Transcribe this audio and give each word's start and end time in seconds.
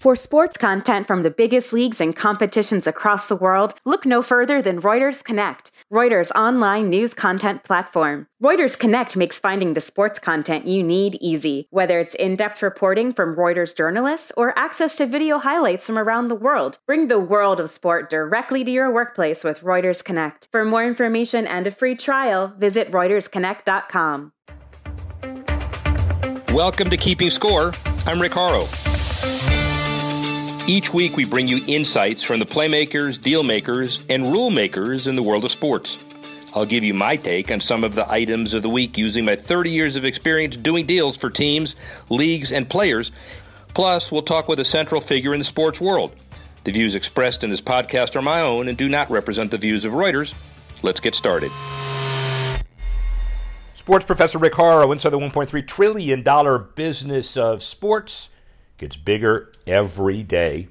For 0.00 0.16
sports 0.16 0.56
content 0.56 1.06
from 1.06 1.24
the 1.24 1.30
biggest 1.30 1.74
leagues 1.74 2.00
and 2.00 2.16
competitions 2.16 2.86
across 2.86 3.26
the 3.26 3.36
world, 3.36 3.74
look 3.84 4.06
no 4.06 4.22
further 4.22 4.62
than 4.62 4.80
Reuters 4.80 5.22
Connect, 5.22 5.70
Reuters' 5.92 6.30
online 6.34 6.88
news 6.88 7.12
content 7.12 7.64
platform. 7.64 8.26
Reuters 8.42 8.78
Connect 8.78 9.14
makes 9.14 9.38
finding 9.38 9.74
the 9.74 9.82
sports 9.82 10.18
content 10.18 10.66
you 10.66 10.82
need 10.82 11.18
easy, 11.20 11.68
whether 11.68 12.00
it's 12.00 12.14
in 12.14 12.34
depth 12.34 12.62
reporting 12.62 13.12
from 13.12 13.36
Reuters 13.36 13.76
journalists 13.76 14.32
or 14.38 14.58
access 14.58 14.96
to 14.96 15.04
video 15.04 15.36
highlights 15.36 15.84
from 15.84 15.98
around 15.98 16.28
the 16.28 16.34
world. 16.34 16.78
Bring 16.86 17.08
the 17.08 17.20
world 17.20 17.60
of 17.60 17.68
sport 17.68 18.08
directly 18.08 18.64
to 18.64 18.70
your 18.70 18.90
workplace 18.90 19.44
with 19.44 19.60
Reuters 19.60 20.02
Connect. 20.02 20.48
For 20.50 20.64
more 20.64 20.82
information 20.86 21.46
and 21.46 21.66
a 21.66 21.70
free 21.70 21.94
trial, 21.94 22.54
visit 22.56 22.90
ReutersConnect.com. 22.90 24.32
Welcome 26.54 26.88
to 26.88 26.96
Keeping 26.96 27.28
Score. 27.28 27.74
I'm 28.06 28.18
Rick 28.18 28.32
Horrow. 28.32 28.89
Each 30.70 30.94
week, 30.94 31.16
we 31.16 31.24
bring 31.24 31.48
you 31.48 31.64
insights 31.66 32.22
from 32.22 32.38
the 32.38 32.46
playmakers, 32.46 33.20
deal 33.20 33.42
makers, 33.42 33.98
and 34.08 34.30
rule 34.30 34.50
makers 34.50 35.08
in 35.08 35.16
the 35.16 35.22
world 35.22 35.44
of 35.44 35.50
sports. 35.50 35.98
I'll 36.54 36.64
give 36.64 36.84
you 36.84 36.94
my 36.94 37.16
take 37.16 37.50
on 37.50 37.58
some 37.58 37.82
of 37.82 37.96
the 37.96 38.08
items 38.08 38.54
of 38.54 38.62
the 38.62 38.68
week 38.68 38.96
using 38.96 39.24
my 39.24 39.34
30 39.34 39.68
years 39.68 39.96
of 39.96 40.04
experience 40.04 40.56
doing 40.56 40.86
deals 40.86 41.16
for 41.16 41.28
teams, 41.28 41.74
leagues, 42.08 42.52
and 42.52 42.70
players. 42.70 43.10
Plus, 43.74 44.12
we'll 44.12 44.22
talk 44.22 44.46
with 44.46 44.60
a 44.60 44.64
central 44.64 45.00
figure 45.00 45.32
in 45.32 45.40
the 45.40 45.44
sports 45.44 45.80
world. 45.80 46.14
The 46.62 46.70
views 46.70 46.94
expressed 46.94 47.42
in 47.42 47.50
this 47.50 47.60
podcast 47.60 48.14
are 48.14 48.22
my 48.22 48.40
own 48.40 48.68
and 48.68 48.78
do 48.78 48.88
not 48.88 49.10
represent 49.10 49.50
the 49.50 49.58
views 49.58 49.84
of 49.84 49.92
Reuters. 49.94 50.34
Let's 50.84 51.00
get 51.00 51.16
started. 51.16 51.50
Sports 53.74 54.06
professor 54.06 54.38
Rick 54.38 54.52
Horrow 54.52 54.92
inside 54.92 55.10
the 55.10 55.18
$1.3 55.18 55.66
trillion 55.66 56.68
business 56.76 57.36
of 57.36 57.64
sports 57.64 58.30
gets 58.80 58.96
bigger 58.96 59.52
every 59.66 60.22
day. 60.22 60.66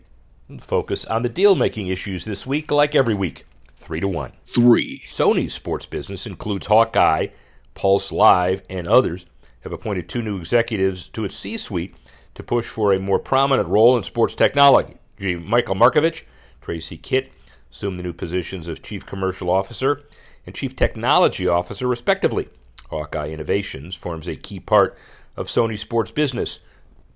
Focus 0.60 1.06
on 1.06 1.22
the 1.22 1.30
deal 1.30 1.56
making 1.56 1.88
issues 1.88 2.26
this 2.26 2.46
week, 2.46 2.72
like 2.72 2.96
every 2.96 3.14
week. 3.14 3.46
Three 3.78 4.00
to 4.00 4.08
one. 4.08 4.34
Three. 4.48 5.04
Sony's 5.06 5.54
sports 5.54 5.86
business 5.86 6.26
includes 6.26 6.68
Hawkeye, 6.68 7.28
Pulse 7.76 8.12
Live, 8.12 8.64
and 8.68 8.88
others, 8.88 9.28
have 9.62 9.72
appointed 9.72 10.10
two 10.10 10.24
new 10.24 10.38
executives 10.38 11.08
to 11.10 11.24
its 11.24 11.36
C 11.36 11.56
suite 11.56 11.96
to 12.34 12.42
push 12.42 12.68
for 12.68 12.92
a 12.92 13.00
more 13.00 13.20
prominent 13.20 13.70
role 13.70 13.96
in 13.96 14.02
sports 14.02 14.34
technology. 14.34 14.96
G. 15.20 15.36
Michael 15.36 15.76
Markovich, 15.76 16.24
Tracy 16.62 16.98
Kitt 16.98 17.32
assume 17.72 17.96
the 17.96 18.04
new 18.04 18.14
positions 18.14 18.68
of 18.68 18.82
Chief 18.82 19.06
Commercial 19.06 19.52
Officer 19.52 20.02
and 20.48 20.56
Chief 20.56 20.76
Technology 20.76 21.48
Officer, 21.48 21.88
respectively. 21.88 22.50
Hawkeye 22.90 23.30
Innovations 23.30 23.96
forms 23.96 24.28
a 24.28 24.36
key 24.36 24.60
part 24.60 24.98
of 25.38 25.48
Sony's 25.48 25.82
sports 25.82 26.10
business, 26.10 26.60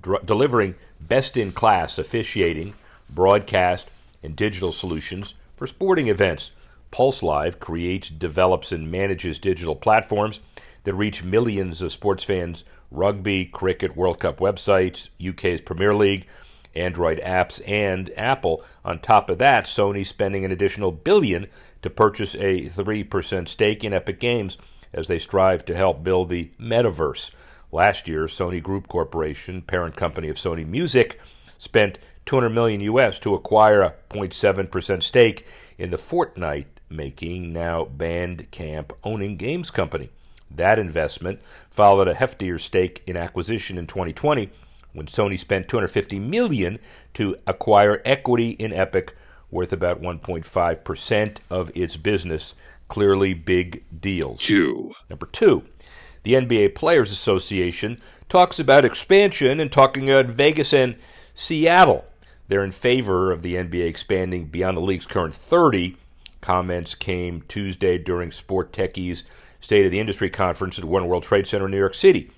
dr- 0.04 0.26
delivering 0.26 0.76
best 1.02 1.36
in 1.36 1.52
class 1.52 1.98
officiating, 1.98 2.76
broadcast, 3.10 3.90
and 4.22 4.36
digital 4.36 4.72
solutions 4.72 5.34
for 5.56 5.66
sporting 5.66 6.08
events. 6.08 6.52
Pulse 6.92 7.24
Live 7.24 7.60
creates, 7.60 8.12
develops, 8.12 8.72
and 8.72 8.92
manages 8.92 9.40
digital 9.40 9.76
platforms 9.76 10.40
that 10.84 10.94
reach 10.94 11.24
millions 11.24 11.82
of 11.82 11.92
sports 11.92 12.24
fans 12.24 12.64
rugby, 12.92 13.46
cricket, 13.46 13.98
World 13.98 14.20
Cup 14.20 14.38
websites, 14.38 15.10
UK's 15.28 15.62
Premier 15.62 15.96
League, 15.96 16.28
Android 16.76 17.20
apps, 17.22 17.62
and 17.68 18.12
Apple. 18.16 18.64
On 18.86 19.00
top 19.00 19.30
of 19.32 19.40
that, 19.40 19.66
Sony 19.66 20.06
spending 20.06 20.46
an 20.46 20.52
additional 20.52 20.92
billion 20.92 21.48
to 21.82 21.90
purchase 21.90 22.36
a 22.36 22.66
3% 22.66 23.48
stake 23.48 23.84
in 23.84 23.94
Epic 23.94 24.20
Games 24.20 24.58
as 24.94 25.08
they 25.08 25.18
strive 25.18 25.66
to 25.66 25.76
help 25.76 26.04
build 26.04 26.30
the 26.30 26.52
metaverse. 26.60 27.32
Last 27.74 28.08
year, 28.08 28.26
Sony 28.26 28.62
Group 28.62 28.88
Corporation, 28.88 29.64
parent 29.64 29.96
company 29.96 30.30
of 30.30 30.36
Sony 30.36 30.64
Music, 30.64 31.20
spent 31.58 31.98
200 32.28 32.52
million 32.52 32.82
US 32.82 33.20
to 33.22 33.34
acquire 33.34 33.82
a 33.82 33.96
0.7% 34.12 35.02
stake 35.02 35.48
in 35.80 35.90
the 35.90 35.98
Fortnite 35.98 36.68
making 36.88 37.52
now 37.52 37.84
Bandcamp 37.84 38.92
owning 39.04 39.38
games 39.38 39.72
company. 39.72 40.12
That 40.52 40.78
investment 40.78 41.42
followed 41.72 42.08
a 42.08 42.14
heftier 42.14 42.62
stake 42.62 43.02
in 43.08 43.18
acquisition 43.18 43.80
in 43.80 43.88
2020 43.88 44.52
when 44.94 45.08
Sony 45.08 45.40
spent 45.40 45.68
250 45.68 46.20
million 46.20 46.78
to 47.16 47.36
acquire 47.48 48.04
equity 48.06 48.52
in 48.52 48.72
Epic 48.72 49.16
worth 49.50 49.74
about 49.74 50.00
1.5% 50.00 51.38
of 51.50 51.72
its 51.74 51.98
business. 51.98 52.54
Clearly 52.88 53.34
big 53.34 53.84
deals. 54.00 54.42
Two. 54.42 54.94
Number 55.10 55.26
2. 55.26 55.64
The 56.24 56.34
NBA 56.34 56.76
Players 56.76 57.12
Association 57.12 57.98
talks 58.30 58.58
about 58.58 58.86
expansion 58.86 59.60
and 59.60 59.72
talking 59.72 60.10
about 60.10 60.28
Vegas 60.28 60.74
and 60.74 60.96
Seattle. 61.34 62.06
They're 62.48 62.64
in 62.64 62.72
favor 62.72 63.32
of 63.32 63.42
the 63.42 63.56
NBA 63.56 63.88
expanding 63.88 64.46
beyond 64.46 64.78
the 64.78 64.82
league's 64.82 65.06
current 65.06 65.34
30. 65.34 65.98
Comments 66.42 66.96
came 66.96 67.42
Tuesday 67.42 67.98
during 67.98 68.30
SportTechie's 68.30 69.24
State 69.60 69.86
of 69.86 69.92
the 69.92 70.00
Industry 70.00 70.30
conference 70.30 70.78
at 70.78 70.86
One 70.86 71.08
World 71.08 71.24
Trade 71.24 71.48
Center 71.48 71.66
in 71.66 71.72
New 71.72 71.78
York 71.78 71.94
City. 71.94 72.32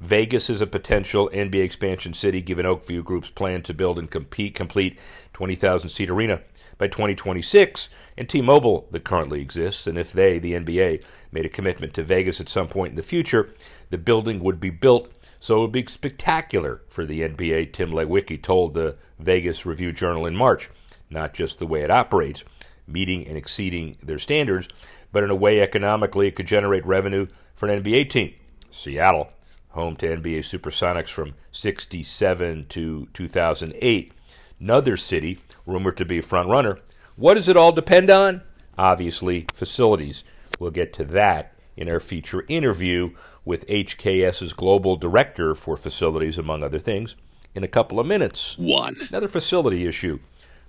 Vegas 0.00 0.48
is 0.48 0.60
a 0.60 0.66
potential 0.66 1.28
NBA 1.32 1.64
expansion 1.64 2.14
city 2.14 2.40
given 2.40 2.64
Oak 2.64 2.86
View 2.86 3.02
Group's 3.02 3.30
plan 3.30 3.62
to 3.62 3.74
build 3.74 3.98
and 3.98 4.08
compete, 4.08 4.54
complete 4.54 4.96
20,000 5.32 5.88
seat 5.88 6.08
arena 6.08 6.40
by 6.78 6.86
2026 6.86 7.88
and 8.16 8.28
T-Mobile 8.28 8.86
that 8.92 9.02
currently 9.02 9.40
exists 9.40 9.88
and 9.88 9.98
if 9.98 10.12
they 10.12 10.38
the 10.38 10.52
NBA 10.52 11.02
made 11.32 11.46
a 11.46 11.48
commitment 11.48 11.94
to 11.94 12.04
Vegas 12.04 12.40
at 12.40 12.48
some 12.48 12.68
point 12.68 12.90
in 12.90 12.96
the 12.96 13.02
future 13.02 13.52
the 13.90 13.98
building 13.98 14.38
would 14.38 14.60
be 14.60 14.70
built. 14.70 15.10
So 15.40 15.58
it 15.58 15.60
would 15.62 15.72
be 15.72 15.86
spectacular 15.86 16.80
for 16.86 17.04
the 17.04 17.22
NBA 17.22 17.72
Tim 17.72 17.90
Leiweke 17.90 18.40
told 18.40 18.74
the 18.74 18.96
Vegas 19.18 19.66
Review 19.66 19.92
Journal 19.92 20.26
in 20.26 20.36
March. 20.36 20.70
Not 21.10 21.34
just 21.34 21.58
the 21.58 21.66
way 21.66 21.82
it 21.82 21.90
operates 21.90 22.44
meeting 22.86 23.26
and 23.26 23.36
exceeding 23.36 23.96
their 24.00 24.20
standards 24.20 24.68
but 25.10 25.24
in 25.24 25.30
a 25.30 25.34
way 25.34 25.60
economically 25.60 26.28
it 26.28 26.36
could 26.36 26.46
generate 26.46 26.86
revenue 26.86 27.26
for 27.56 27.68
an 27.68 27.82
NBA 27.82 28.10
team. 28.10 28.34
Seattle 28.70 29.30
home 29.78 29.94
to 29.94 30.08
NBA 30.08 30.40
Supersonics 30.40 31.08
from 31.08 31.34
67 31.52 32.64
to 32.64 33.06
2008. 33.12 34.12
Another 34.58 34.96
city 34.96 35.38
rumored 35.66 35.96
to 35.98 36.04
be 36.04 36.18
a 36.18 36.22
front 36.22 36.48
runner. 36.48 36.78
What 37.14 37.34
does 37.34 37.48
it 37.48 37.56
all 37.56 37.70
depend 37.70 38.10
on? 38.10 38.42
Obviously, 38.76 39.46
facilities. 39.54 40.24
We'll 40.58 40.72
get 40.72 40.92
to 40.94 41.04
that 41.04 41.54
in 41.76 41.88
our 41.88 42.00
feature 42.00 42.44
interview 42.48 43.10
with 43.44 43.68
HKS's 43.68 44.52
global 44.52 44.96
director 44.96 45.54
for 45.54 45.76
facilities, 45.76 46.38
among 46.38 46.64
other 46.64 46.80
things, 46.80 47.14
in 47.54 47.62
a 47.62 47.68
couple 47.68 48.00
of 48.00 48.06
minutes. 48.06 48.58
One. 48.58 48.96
Another 49.08 49.28
facility 49.28 49.86
issue. 49.86 50.18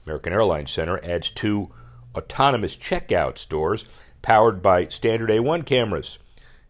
American 0.05 0.33
Airlines 0.33 0.69
Center 0.69 1.03
adds 1.03 1.31
two 1.31 1.71
autonomous 2.15 2.77
checkout 2.77 3.39
stores 3.39 3.85
powered 4.21 4.61
by 4.61 4.85
Standard 4.87 5.31
AI 5.31 5.61
cameras. 5.61 6.19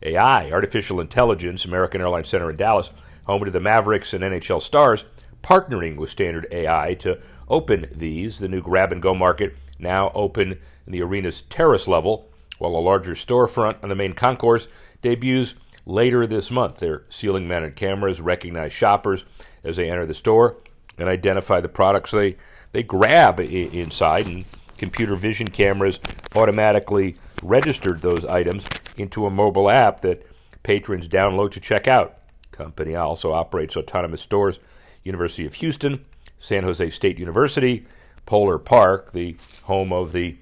AI, 0.01 0.49
artificial 0.51 1.01
intelligence, 1.01 1.65
American 1.65 2.01
Airlines 2.01 2.29
Center 2.29 2.49
in 2.49 2.55
Dallas, 2.55 2.91
home 3.25 3.43
to 3.43 3.51
the 3.51 3.59
Mavericks 3.59 4.13
and 4.13 4.23
NHL 4.23 4.61
stars, 4.61 5.05
partnering 5.43 5.97
with 5.97 6.09
Standard 6.09 6.47
AI 6.51 6.93
to 6.95 7.19
open 7.47 7.87
these. 7.93 8.39
The 8.39 8.47
new 8.47 8.61
grab 8.61 8.91
and 8.91 9.01
go 9.01 9.13
market 9.13 9.55
now 9.77 10.11
open 10.15 10.53
in 10.85 10.93
the 10.93 11.01
arena's 11.01 11.41
terrace 11.41 11.87
level, 11.87 12.29
while 12.57 12.75
a 12.75 12.77
larger 12.77 13.11
storefront 13.13 13.83
on 13.83 13.89
the 13.89 13.95
main 13.95 14.13
concourse 14.13 14.67
debuts 15.01 15.55
later 15.85 16.25
this 16.25 16.49
month. 16.51 16.79
Their 16.79 17.03
ceiling 17.09 17.47
mounted 17.47 17.75
cameras 17.75 18.21
recognize 18.21 18.73
shoppers 18.73 19.25
as 19.63 19.77
they 19.77 19.89
enter 19.89 20.05
the 20.05 20.13
store 20.13 20.57
and 20.97 21.09
identify 21.09 21.59
the 21.59 21.69
products 21.69 22.11
they, 22.11 22.37
they 22.71 22.83
grab 22.83 23.39
I- 23.39 23.43
inside, 23.43 24.27
and 24.27 24.45
computer 24.77 25.15
vision 25.15 25.49
cameras 25.49 25.99
automatically 26.35 27.15
registered 27.43 28.01
those 28.01 28.25
items 28.25 28.65
into 28.99 29.25
a 29.25 29.29
mobile 29.29 29.69
app 29.69 30.01
that 30.01 30.25
patrons 30.63 31.07
download 31.07 31.51
to 31.51 31.59
check 31.59 31.87
out. 31.87 32.17
Company 32.51 32.95
also 32.95 33.31
operates 33.31 33.77
autonomous 33.77 34.21
stores, 34.21 34.59
University 35.03 35.45
of 35.45 35.53
Houston, 35.55 36.03
San 36.39 36.63
Jose 36.63 36.89
State 36.89 37.17
University, 37.17 37.85
Polar 38.25 38.59
Park, 38.59 39.11
the 39.13 39.37
home 39.63 39.91
of 39.93 40.11
the 40.11 40.37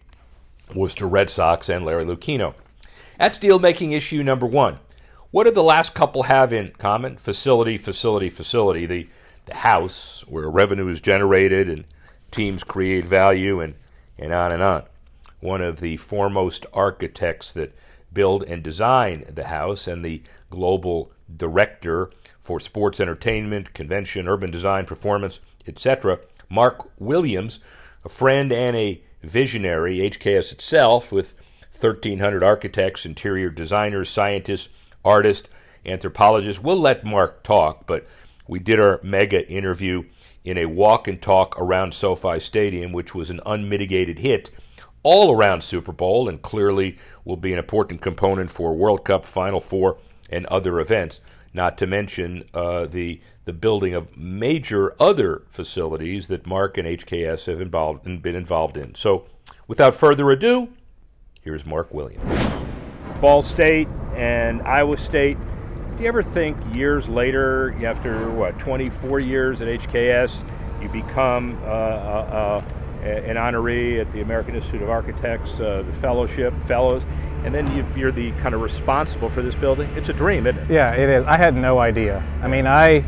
Worcester 0.74 1.07
Red 1.07 1.30
Sox 1.30 1.69
and 1.69 1.86
Larry 1.86 2.06
Lucchino. 2.06 2.54
That's 3.18 3.39
deal 3.39 3.59
making 3.59 3.92
issue 3.92 4.24
number 4.24 4.45
one. 4.45 4.77
What 5.31 5.45
do 5.45 5.51
the 5.51 5.63
last 5.63 5.94
couple 5.94 6.24
have 6.24 6.53
in 6.53 6.71
common? 6.77 7.18
Facility, 7.18 7.77
facility, 7.77 8.30
facility. 8.30 8.86
The, 8.86 9.07
the 9.45 9.56
house 9.56 10.24
where 10.27 10.50
revenue 10.50 10.88
is 10.88 11.01
generated 11.01 11.69
and 11.69 11.86
teams 12.31 12.63
create 12.63 13.06
value 13.06 13.60
and, 13.60 13.75
and 14.18 14.33
on 14.33 14.51
and 14.51 14.63
on. 14.63 14.83
One 15.39 15.62
of 15.62 15.80
the 15.80 15.98
foremost 15.98 16.65
architects 16.74 17.51
that 17.53 17.75
build 18.13 18.44
and 18.44 18.63
design 18.63 19.25
the 19.30 19.45
house 19.45 19.88
and 19.88 20.04
the 20.04 20.21
global 20.50 21.12
director 21.36 22.09
for 22.39 22.59
sports 22.59 23.00
entertainment, 23.00 23.74
convention, 23.74 24.27
urban 24.27 24.51
design, 24.51 24.86
performance, 24.86 25.39
etc. 25.68 26.19
Mark 26.50 26.89
Williams, 27.00 27.59
a 28.06 28.09
friend 28.09 28.51
and 28.51 28.75
a 28.75 29.01
visionary, 29.21 29.98
HKS 29.98 30.54
itself, 30.54 31.12
with 31.12 31.33
1,300 31.80 32.44
architects, 32.44 33.06
interior 33.06 33.50
designers, 33.50 34.10
scientists, 34.10 34.69
artists, 35.03 35.48
anthropologists. 35.86 36.63
We'll 36.63 36.80
let 36.80 37.03
Mark 37.03 37.44
talk, 37.44 37.86
but 37.86 38.07
we 38.48 38.60
did 38.60 38.80
our 38.80 39.00
mega 39.03 39.48
interview 39.48 40.06
in 40.44 40.57
a 40.57 40.65
walk 40.68 41.07
and 41.07 41.21
talk 41.21 41.60
around 41.60 41.94
SoFi 41.94 42.39
Stadium, 42.39 42.94
which 42.94 43.13
was 43.13 43.30
an 43.30 43.42
unmitigated 43.45 44.19
hit 44.19 44.50
all 45.04 45.32
around 45.32 45.62
Super 45.62 45.92
Bowl 45.92 46.28
and 46.28 46.42
clearly 46.42 46.98
will 47.24 47.38
be 47.38 47.54
an 47.54 47.60
important 47.60 48.02
component 48.02 48.50
for 48.50 48.76
World 48.76 49.06
Cup, 49.06 49.26
Final 49.26 49.60
Four, 49.60 49.98
and 50.30 50.46
other 50.48 50.80
events. 50.80 51.22
Not 51.54 51.78
to 51.80 51.88
mention 51.88 52.44
uh, 52.54 52.86
the 52.86 53.22
the 53.46 53.54
building 53.54 53.94
of 53.94 54.18
major 54.18 54.94
other 55.02 55.44
facilities 55.48 56.28
that 56.28 56.46
Mark 56.46 56.78
and 56.78 56.86
HKS 56.86 57.46
have 57.46 57.62
involved 57.62 58.06
and 58.06 58.22
been 58.22 58.36
involved 58.36 58.76
in. 58.76 58.94
So, 58.94 59.26
without 59.68 59.96
further 59.96 60.30
ado, 60.30 60.70
here's 61.42 61.66
Mark 61.66 61.94
Williams. 61.94 62.26
Ball 63.22 63.42
State 63.42 63.88
and 64.16 64.62
Iowa 64.64 64.98
State. 64.98 65.38
Do 65.96 66.04
you 66.04 66.10
ever 66.10 66.22
think 66.22 66.58
years 66.76 67.08
later, 67.08 67.74
after 67.86 68.30
what 68.32 68.60
24 68.60 69.22
years 69.22 69.62
at 69.62 69.68
HKS, 69.68 70.44
you 70.82 70.90
become 70.90 71.58
uh, 71.64 71.68
uh, 71.68 72.62
uh 72.62 72.87
an 73.04 73.36
honoree 73.36 74.00
at 74.00 74.12
the 74.14 74.22
American 74.22 74.56
Institute 74.56 74.82
of 74.82 74.90
Architects, 74.90 75.60
uh, 75.60 75.84
the 75.86 75.94
fellowship, 75.94 76.54
fellows, 76.64 77.04
and 77.44 77.54
then 77.54 77.68
you, 77.96 78.08
are 78.08 78.12
the 78.12 78.32
kind 78.34 78.54
of 78.56 78.62
responsible 78.62 79.30
for 79.30 79.42
this 79.42 79.56
building. 79.56 79.90
It's 79.96 80.10
a 80.10 80.14
dream, 80.14 80.48
isn't 80.48 80.64
it? 80.64 80.70
Yeah, 80.70 80.94
it 80.94 81.10
is. 81.10 81.26
I 81.26 81.38
had 81.38 81.56
no 81.56 81.80
idea. 81.80 82.24
I 82.42 82.48
mean, 82.48 82.68
I 82.68 83.00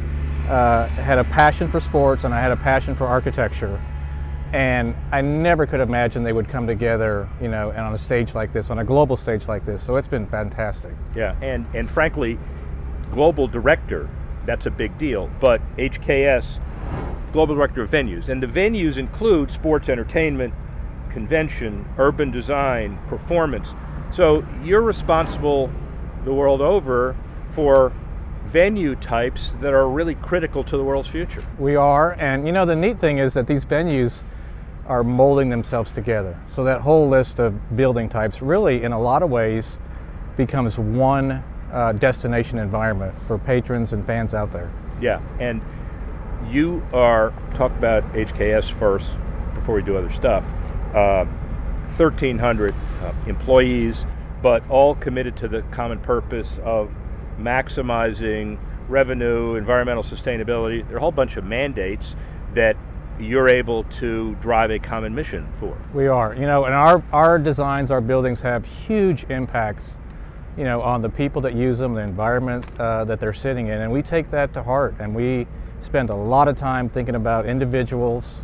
uh, 0.49 0.87
had 0.87 1.17
a 1.17 1.23
passion 1.23 1.69
for 1.69 1.79
sports 1.79 2.23
and 2.23 2.33
I 2.33 2.41
had 2.41 2.51
a 2.51 2.57
passion 2.57 2.95
for 2.95 3.05
architecture, 3.05 3.81
and 4.53 4.95
I 5.11 5.21
never 5.21 5.65
could 5.65 5.79
imagine 5.79 6.23
they 6.23 6.33
would 6.33 6.49
come 6.49 6.67
together, 6.67 7.29
you 7.41 7.49
know, 7.49 7.69
and 7.71 7.81
on 7.81 7.93
a 7.93 7.97
stage 7.97 8.33
like 8.33 8.51
this, 8.53 8.69
on 8.69 8.79
a 8.79 8.83
global 8.83 9.17
stage 9.17 9.47
like 9.47 9.65
this. 9.65 9.83
So 9.83 9.95
it's 9.95 10.07
been 10.07 10.25
fantastic. 10.27 10.93
Yeah, 11.15 11.35
and 11.41 11.65
and 11.73 11.89
frankly, 11.89 12.39
global 13.11 13.47
director, 13.47 14.09
that's 14.45 14.65
a 14.65 14.71
big 14.71 14.97
deal. 14.97 15.29
But 15.39 15.61
HKS 15.77 16.59
global 17.31 17.55
director 17.55 17.81
of 17.81 17.89
venues. 17.89 18.29
And 18.29 18.41
the 18.41 18.47
venues 18.47 18.97
include 18.97 19.51
sports 19.51 19.89
entertainment, 19.89 20.53
convention, 21.11 21.87
urban 21.97 22.31
design, 22.31 22.99
performance. 23.07 23.73
So 24.11 24.45
you're 24.63 24.81
responsible 24.81 25.71
the 26.25 26.33
world 26.33 26.61
over 26.61 27.15
for 27.51 27.93
venue 28.45 28.95
types 28.95 29.51
that 29.61 29.73
are 29.73 29.87
really 29.87 30.15
critical 30.15 30.63
to 30.63 30.77
the 30.77 30.83
world's 30.83 31.07
future. 31.07 31.43
We 31.57 31.75
are, 31.75 32.13
and 32.13 32.45
you 32.45 32.51
know, 32.51 32.65
the 32.65 32.75
neat 32.75 32.99
thing 32.99 33.19
is 33.19 33.33
that 33.35 33.47
these 33.47 33.65
venues 33.65 34.23
are 34.87 35.03
molding 35.03 35.49
themselves 35.49 35.91
together. 35.91 36.39
So 36.47 36.63
that 36.63 36.81
whole 36.81 37.07
list 37.07 37.39
of 37.39 37.77
building 37.77 38.09
types 38.09 38.41
really, 38.41 38.83
in 38.83 38.91
a 38.91 38.99
lot 38.99 39.21
of 39.21 39.29
ways, 39.29 39.77
becomes 40.35 40.79
one 40.79 41.43
uh, 41.71 41.91
destination 41.93 42.57
environment 42.57 43.13
for 43.27 43.37
patrons 43.37 43.93
and 43.93 44.03
fans 44.05 44.33
out 44.33 44.51
there. 44.51 44.71
Yeah, 44.99 45.21
and 45.39 45.61
you 46.47 46.85
are 46.93 47.33
talk 47.53 47.71
about 47.71 48.03
HKS 48.13 48.71
first 48.71 49.15
before 49.53 49.75
we 49.75 49.81
do 49.81 49.97
other 49.97 50.09
stuff. 50.09 50.45
Uh, 50.93 51.25
1,300 51.95 52.73
uh, 52.73 53.13
employees, 53.27 54.05
but 54.41 54.67
all 54.69 54.95
committed 54.95 55.35
to 55.37 55.47
the 55.47 55.61
common 55.63 55.99
purpose 55.99 56.59
of 56.63 56.89
maximizing 57.39 58.57
revenue, 58.87 59.55
environmental 59.55 60.03
sustainability. 60.03 60.85
There 60.87 60.95
are 60.95 60.97
a 60.97 61.01
whole 61.01 61.11
bunch 61.11 61.37
of 61.37 61.43
mandates 61.43 62.15
that 62.53 62.75
you're 63.19 63.49
able 63.49 63.83
to 63.83 64.35
drive 64.35 64.71
a 64.71 64.79
common 64.79 65.13
mission 65.13 65.47
for. 65.53 65.77
We 65.93 66.07
are, 66.07 66.33
you 66.33 66.41
know, 66.41 66.65
and 66.65 66.73
our 66.73 67.03
our 67.11 67.37
designs, 67.37 67.91
our 67.91 68.01
buildings 68.01 68.41
have 68.41 68.65
huge 68.65 69.25
impacts, 69.25 69.97
you 70.57 70.63
know, 70.63 70.81
on 70.81 71.01
the 71.01 71.09
people 71.09 71.41
that 71.41 71.53
use 71.53 71.79
them, 71.79 71.93
the 71.93 72.01
environment 72.01 72.65
uh, 72.79 73.03
that 73.05 73.19
they're 73.19 73.33
sitting 73.33 73.67
in, 73.67 73.81
and 73.81 73.91
we 73.91 74.01
take 74.01 74.29
that 74.31 74.53
to 74.53 74.63
heart, 74.63 74.95
and 74.99 75.13
we 75.13 75.47
spend 75.81 76.09
a 76.09 76.15
lot 76.15 76.47
of 76.47 76.57
time 76.57 76.89
thinking 76.89 77.15
about 77.15 77.45
individuals 77.45 78.41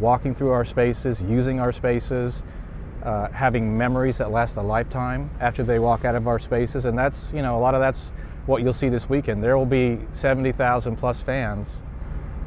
walking 0.00 0.34
through 0.34 0.50
our 0.50 0.64
spaces, 0.64 1.20
using 1.22 1.60
our 1.60 1.72
spaces, 1.72 2.42
uh, 3.02 3.28
having 3.30 3.76
memories 3.76 4.18
that 4.18 4.30
last 4.30 4.56
a 4.56 4.62
lifetime 4.62 5.30
after 5.40 5.62
they 5.62 5.78
walk 5.78 6.04
out 6.04 6.14
of 6.14 6.26
our 6.26 6.38
spaces. 6.38 6.84
And 6.84 6.98
that's, 6.98 7.30
you 7.32 7.42
know, 7.42 7.56
a 7.56 7.60
lot 7.60 7.74
of 7.74 7.80
that's 7.80 8.12
what 8.46 8.62
you'll 8.62 8.72
see 8.72 8.88
this 8.88 9.08
weekend. 9.08 9.42
There 9.42 9.56
will 9.56 9.66
be 9.66 9.98
70,000 10.12 10.96
plus 10.96 11.22
fans 11.22 11.82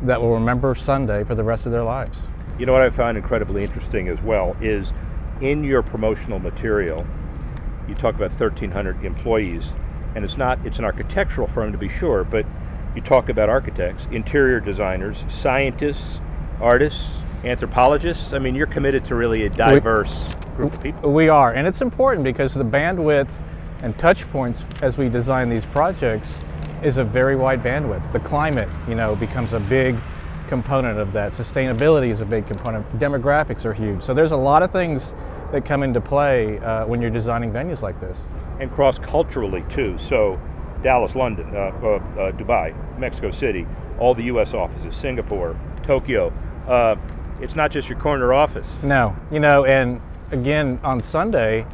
that 0.02 0.20
will 0.20 0.34
remember 0.34 0.74
Sunday 0.76 1.24
for 1.24 1.36
the 1.36 1.44
rest 1.44 1.66
of 1.66 1.72
their 1.72 1.84
lives. 1.84 2.28
You 2.58 2.66
know 2.66 2.74
what 2.74 2.82
I 2.82 2.90
find 2.90 3.18
incredibly 3.18 3.64
interesting 3.64 4.08
as 4.08 4.22
well 4.22 4.56
is 4.62 4.94
in 5.42 5.64
your 5.64 5.82
promotional 5.82 6.40
material, 6.40 7.06
you 7.88 7.96
talk 7.96 8.16
about 8.16 8.32
1,300 8.32 9.04
employees, 9.06 9.74
and 10.16 10.24
it's 10.24 10.38
not, 10.38 10.64
it's 10.66 10.80
an 10.80 10.86
architectural 10.86 11.48
firm 11.48 11.72
to 11.72 11.78
be 11.78 11.88
sure, 11.88 12.24
but 12.24 12.46
you 12.96 13.02
talk 13.02 13.30
about 13.30 13.50
architects, 13.50 14.08
interior 14.12 14.60
designers, 14.60 15.26
scientists, 15.30 16.20
artists, 16.60 17.18
anthropologists. 17.44 18.34
I 18.34 18.40
mean, 18.40 18.56
you're 18.56 18.68
committed 18.68 19.06
to 19.06 19.16
really 19.16 19.44
a 19.44 19.50
diverse 19.50 20.18
we, 20.50 20.56
group 20.56 20.74
of 20.74 20.84
people. 20.84 21.14
We 21.14 21.30
are, 21.30 21.54
and 21.54 21.68
it's 21.68 21.82
important 21.82 22.24
because 22.24 22.54
the 22.54 22.66
bandwidth 22.66 23.32
and 23.82 23.98
touch 23.98 24.30
points 24.30 24.66
as 24.82 24.98
we 24.98 25.10
design 25.10 25.50
these 25.50 25.66
projects 25.66 26.42
is 26.84 26.98
a 26.98 27.04
very 27.04 27.36
wide 27.36 27.64
bandwidth. 27.64 28.12
The 28.12 28.20
climate, 28.20 28.70
you 28.88 28.96
know, 28.96 29.16
becomes 29.16 29.54
a 29.54 29.60
big 29.60 29.98
component 30.48 31.00
of 31.00 31.14
that. 31.14 31.32
Sustainability 31.32 32.12
is 32.12 32.22
a 32.22 32.26
big 32.26 32.46
component. 32.46 32.86
Demographics 33.00 33.64
are 33.66 33.74
huge. 33.74 34.02
So 34.02 34.14
there's 34.14 34.32
a 34.32 34.38
lot 34.38 34.64
of 34.64 34.72
things 34.72 35.14
that 35.52 35.64
come 35.66 35.84
into 35.84 36.02
play 36.02 36.60
uh, 36.60 36.86
when 36.86 37.02
you're 37.02 37.10
designing 37.10 37.52
venues 37.52 37.82
like 37.82 38.00
this. 38.02 38.24
And 38.60 38.72
cross 38.72 39.00
culturally 39.00 39.64
too. 39.70 39.98
So 39.98 40.40
Dallas, 40.84 41.16
London, 41.16 41.56
uh, 41.56 41.60
uh, 41.60 41.88
uh, 41.88 42.32
Dubai, 42.32 42.74
Mexico 42.98 43.32
City, 43.32 43.68
all 44.00 44.14
the 44.14 44.24
U.S. 44.24 44.54
offices, 44.54 44.96
Singapore, 44.96 45.60
Tokyo. 45.84 46.34
Uh, 46.68 46.96
it's 47.40 47.56
not 47.56 47.72
just 47.72 47.90
your 47.90 48.00
corner 48.00 48.34
office. 48.34 48.84
No, 48.84 49.16
you 49.32 49.40
know, 49.40 49.66
and 49.66 50.02
again 50.32 50.80
on 50.84 51.02
Sunday, 51.02 51.66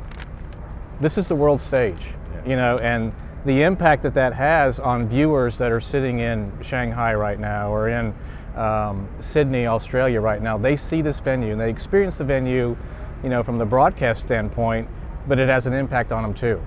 this 1.00 1.18
is 1.18 1.27
the 1.27 1.36
world 1.36 1.62
stage. 1.62 2.13
Yeah. 2.33 2.50
You 2.50 2.56
know, 2.56 2.77
and 2.77 3.13
the 3.45 3.63
impact 3.63 4.04
that 4.04 4.13
that 4.15 4.33
has 4.33 4.80
on 4.80 5.07
viewers 5.07 5.57
that 5.57 5.71
are 5.71 5.80
sitting 5.80 6.19
in 6.19 6.51
Shanghai 6.62 7.13
right 7.13 7.39
now 7.39 7.71
or 7.71 7.89
in 7.89 8.13
um, 8.56 9.07
Sydney, 9.19 9.68
Australia 9.68 10.19
right 10.19 10.42
now, 10.42 10.57
they 10.57 10.75
see 10.75 11.01
this 11.01 11.19
venue 11.19 11.51
and 11.51 11.62
they 11.62 11.69
experience 11.69 12.18
the 12.18 12.24
venue, 12.24 12.75
you 13.24 13.30
know, 13.30 13.44
from 13.44 13.57
the 13.57 13.65
broadcast 13.65 14.21
standpoint, 14.21 14.89
but 15.27 15.39
it 15.39 15.48
has 15.48 15.68
an 15.68 15.74
impact 15.74 16.12
on 16.12 16.24
them 16.24 16.33
too. 16.33 16.62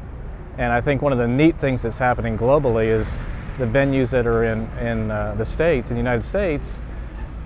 And 0.61 0.75
I 0.75 0.83
think 0.83 1.01
one 1.01 1.11
of 1.11 1.19
the 1.19 1.27
neat 1.27 1.59
things 1.59 1.81
that's 1.81 1.97
happening 1.97 2.37
globally 2.37 2.89
is 2.89 3.19
the 3.59 3.65
venues 3.65 4.11
that 4.11 4.27
are 4.27 4.45
in, 4.45 4.69
in 4.77 5.11
uh, 5.11 5.35
the 5.39 5.45
States, 5.45 5.91
in 5.91 5.97
the 5.97 6.01
United 6.01 6.23
States, 6.23 6.83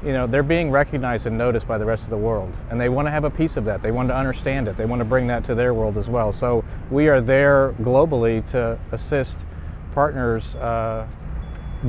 you 0.05 0.13
know, 0.13 0.27
they're 0.27 0.43
being 0.43 0.73
recognized 0.73 1.25
and 1.27 1.39
noticed 1.39 1.69
by 1.69 1.79
the 1.79 1.85
rest 1.85 2.03
of 2.03 2.11
the 2.11 2.17
world. 2.17 2.53
And 2.71 2.81
they 2.81 2.89
want 2.89 3.07
to 3.07 3.13
have 3.13 3.23
a 3.23 3.31
piece 3.31 3.57
of 3.57 3.65
that. 3.67 3.83
They 3.83 3.93
want 3.93 4.09
to 4.09 4.17
understand 4.17 4.67
it. 4.67 4.77
They 4.77 4.85
want 4.85 4.99
to 4.99 5.05
bring 5.05 5.29
that 5.29 5.45
to 5.45 5.55
their 5.55 5.73
world 5.75 5.97
as 5.97 6.11
well. 6.11 6.33
So 6.33 6.65
we 6.91 7.07
are 7.07 7.21
there 7.21 7.73
globally 7.75 8.45
to 8.49 8.81
assist 8.91 9.47
partners 9.95 10.57
uh, 10.57 11.07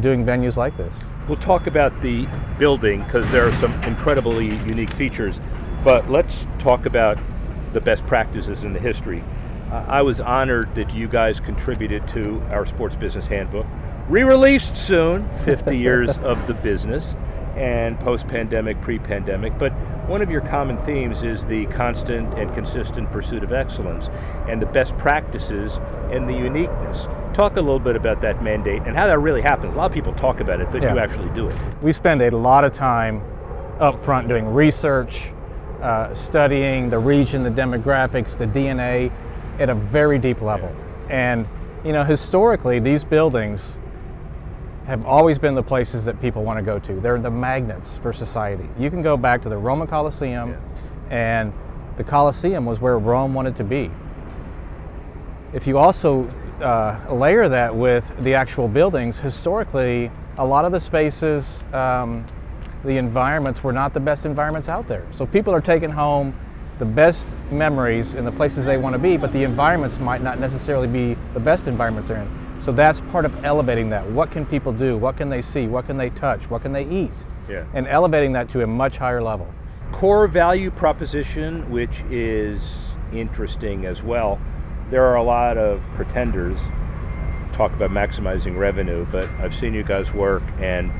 doing 0.01 0.24
venues 0.24 0.58
like 0.58 0.77
this. 0.77 0.96
We'll 1.27 1.39
talk 1.39 1.65
about 1.65 2.03
the 2.03 2.27
building 2.60 3.03
because 3.03 3.32
there 3.32 3.48
are 3.48 3.53
some 3.53 3.74
incredibly 3.82 4.46
unique 4.46 4.94
features. 4.94 5.39
But 5.84 6.08
let's 6.08 6.46
talk 6.60 6.86
about 6.86 7.17
the 7.74 7.82
best 7.82 8.05
practices 8.05 8.62
in 8.62 8.74
the 8.74 8.79
history. 8.79 9.24
I 9.72 10.01
was 10.01 10.19
honored 10.19 10.75
that 10.75 10.93
you 10.93 11.07
guys 11.07 11.39
contributed 11.39 12.07
to 12.10 12.41
our 12.50 12.65
sports 12.65 12.95
business 12.95 13.25
handbook, 13.25 13.65
re 14.07 14.24
released 14.24 14.75
soon, 14.75 15.29
50 15.29 15.77
years 15.77 16.17
of 16.19 16.45
the 16.48 16.53
business, 16.53 17.15
and 17.55 18.00
post 18.00 18.27
pandemic, 18.27 18.79
pre 18.81 19.00
pandemic. 19.00 19.57
But 19.57 19.72
one 20.07 20.22
of 20.22 20.29
your 20.29 20.41
common 20.41 20.77
themes 20.79 21.24
is 21.24 21.45
the 21.45 21.65
constant 21.67 22.38
and 22.38 22.53
consistent 22.53 23.12
pursuit 23.12 23.43
of 23.43 23.51
excellence 23.51 24.10
and 24.48 24.62
the 24.62 24.67
best 24.67 24.95
practices 24.98 25.79
and 26.12 26.29
the 26.29 26.34
uniqueness. 26.34 27.07
Talk 27.34 27.57
a 27.57 27.62
little 27.62 27.79
bit 27.79 27.95
about 27.95 28.22
that 28.22 28.43
mandate 28.43 28.84
and 28.86 28.95
how 28.95 29.07
that 29.07 29.19
really 29.19 29.41
happens. 29.41 29.74
A 29.74 29.77
lot 29.77 29.88
of 29.88 29.93
people 29.93 30.13
talk 30.13 30.39
about 30.39 30.62
it, 30.62 30.67
but 30.72 30.81
yeah. 30.81 30.93
you 30.93 31.00
actually 31.00 31.29
do 31.34 31.48
it. 31.48 31.55
We 31.81 31.91
spend 31.91 32.22
a 32.22 32.29
lot 32.29 32.63
of 32.63 32.74
time 32.74 33.22
up 33.79 34.00
front 34.00 34.27
doing 34.27 34.45
research, 34.45 35.31
uh, 35.81 36.13
studying 36.13 36.89
the 36.89 37.00
region, 37.00 37.43
the 37.43 37.50
demographics, 37.50 38.38
the 38.38 38.45
DNA 38.45 39.12
at 39.59 39.69
a 39.69 39.75
very 39.75 40.19
deep 40.19 40.41
level. 40.41 40.74
And, 41.09 41.47
you 41.83 41.93
know, 41.93 42.03
historically, 42.03 42.79
these 42.79 43.03
buildings 43.03 43.77
have 44.85 45.05
always 45.05 45.39
been 45.39 45.55
the 45.55 45.63
places 45.63 46.05
that 46.05 46.21
people 46.21 46.43
want 46.43 46.59
to 46.59 46.63
go 46.63 46.77
to. 46.79 47.00
They're 47.00 47.19
the 47.19 47.31
magnets 47.31 47.97
for 47.97 48.13
society. 48.13 48.67
You 48.77 48.89
can 48.89 49.01
go 49.01 49.17
back 49.17 49.41
to 49.43 49.50
the 49.50 49.57
Roman 49.57 49.88
Colosseum, 49.88 50.51
yeah. 50.51 50.59
and 51.09 51.53
the 51.97 52.03
Colosseum 52.03 52.65
was 52.65 52.79
where 52.79 53.00
Rome 53.00 53.33
wanted 53.33 53.55
to 53.57 53.63
be. 53.63 53.89
If 55.53 55.65
you 55.65 55.77
also 55.77 56.27
uh, 56.62 57.00
layer 57.12 57.50
that 57.50 57.75
with 57.75 58.12
the 58.24 58.35
actual 58.35 58.67
buildings, 58.67 59.17
historically, 59.17 60.12
a 60.38 60.45
lot 60.45 60.65
of 60.65 60.71
the 60.71 60.79
spaces, 60.79 61.63
um, 61.74 62.25
the 62.83 62.97
environments 62.97 63.63
were 63.63 63.74
not 63.74 63.93
the 63.93 64.00
best 64.00 64.25
environments 64.25 64.69
out 64.69 64.88
there. 64.88 65.05
So 65.12 65.25
people 65.25 65.53
are 65.53 65.62
taking 65.62 65.89
home 65.89 66.35
the 66.79 66.86
best 66.86 67.27
memories 67.51 68.15
in 68.15 68.25
the 68.25 68.32
places 68.32 68.65
they 68.65 68.77
want 68.77 68.94
to 68.94 69.00
be, 69.00 69.17
but 69.17 69.32
the 69.32 69.44
environments 69.44 70.00
might 70.00 70.22
not 70.22 70.39
necessarily 70.39 70.88
be 70.88 71.15
the 71.34 71.39
best 71.39 71.67
environments 71.67 72.10
they're 72.10 72.22
in. 72.22 72.62
So 72.62 72.72
that's 72.72 73.01
part 73.01 73.25
of 73.25 73.46
elevating 73.46 73.89
that. 73.91 74.10
What 74.10 74.32
can 74.32 74.46
people 74.46 74.74
do? 74.74 74.98
What 74.98 75.17
can 75.17 75.29
they 75.29 75.41
see? 75.41 75.67
What 75.67 75.86
can 75.88 75.98
they 75.98 76.10
touch? 76.12 76.50
What 76.50 76.62
can 76.63 76.74
they 76.74 76.86
eat? 76.88 77.12
Yeah. 77.48 77.63
and 77.75 77.88
elevating 77.88 78.34
that 78.34 78.50
to 78.50 78.63
a 78.63 78.67
much 78.67 78.98
higher 78.98 79.22
level. 79.22 79.48
core 79.91 80.27
value 80.27 80.72
proposition, 80.72 81.70
which 81.70 82.01
is 82.10 82.88
interesting 83.13 83.86
as 83.86 84.01
well. 84.01 84.41
There 84.89 85.05
are 85.05 85.15
a 85.15 85.24
lot 85.24 85.58
of 85.58 85.82
pretenders 85.94 86.60
talk 87.53 87.72
about 87.74 87.91
maximizing 87.91 88.58
revenue, 88.58 89.05
but 89.12 89.29
I've 89.39 89.53
seen 89.53 89.74
you 89.75 89.84
guys 89.84 90.12
work, 90.12 90.41
and 90.60 90.91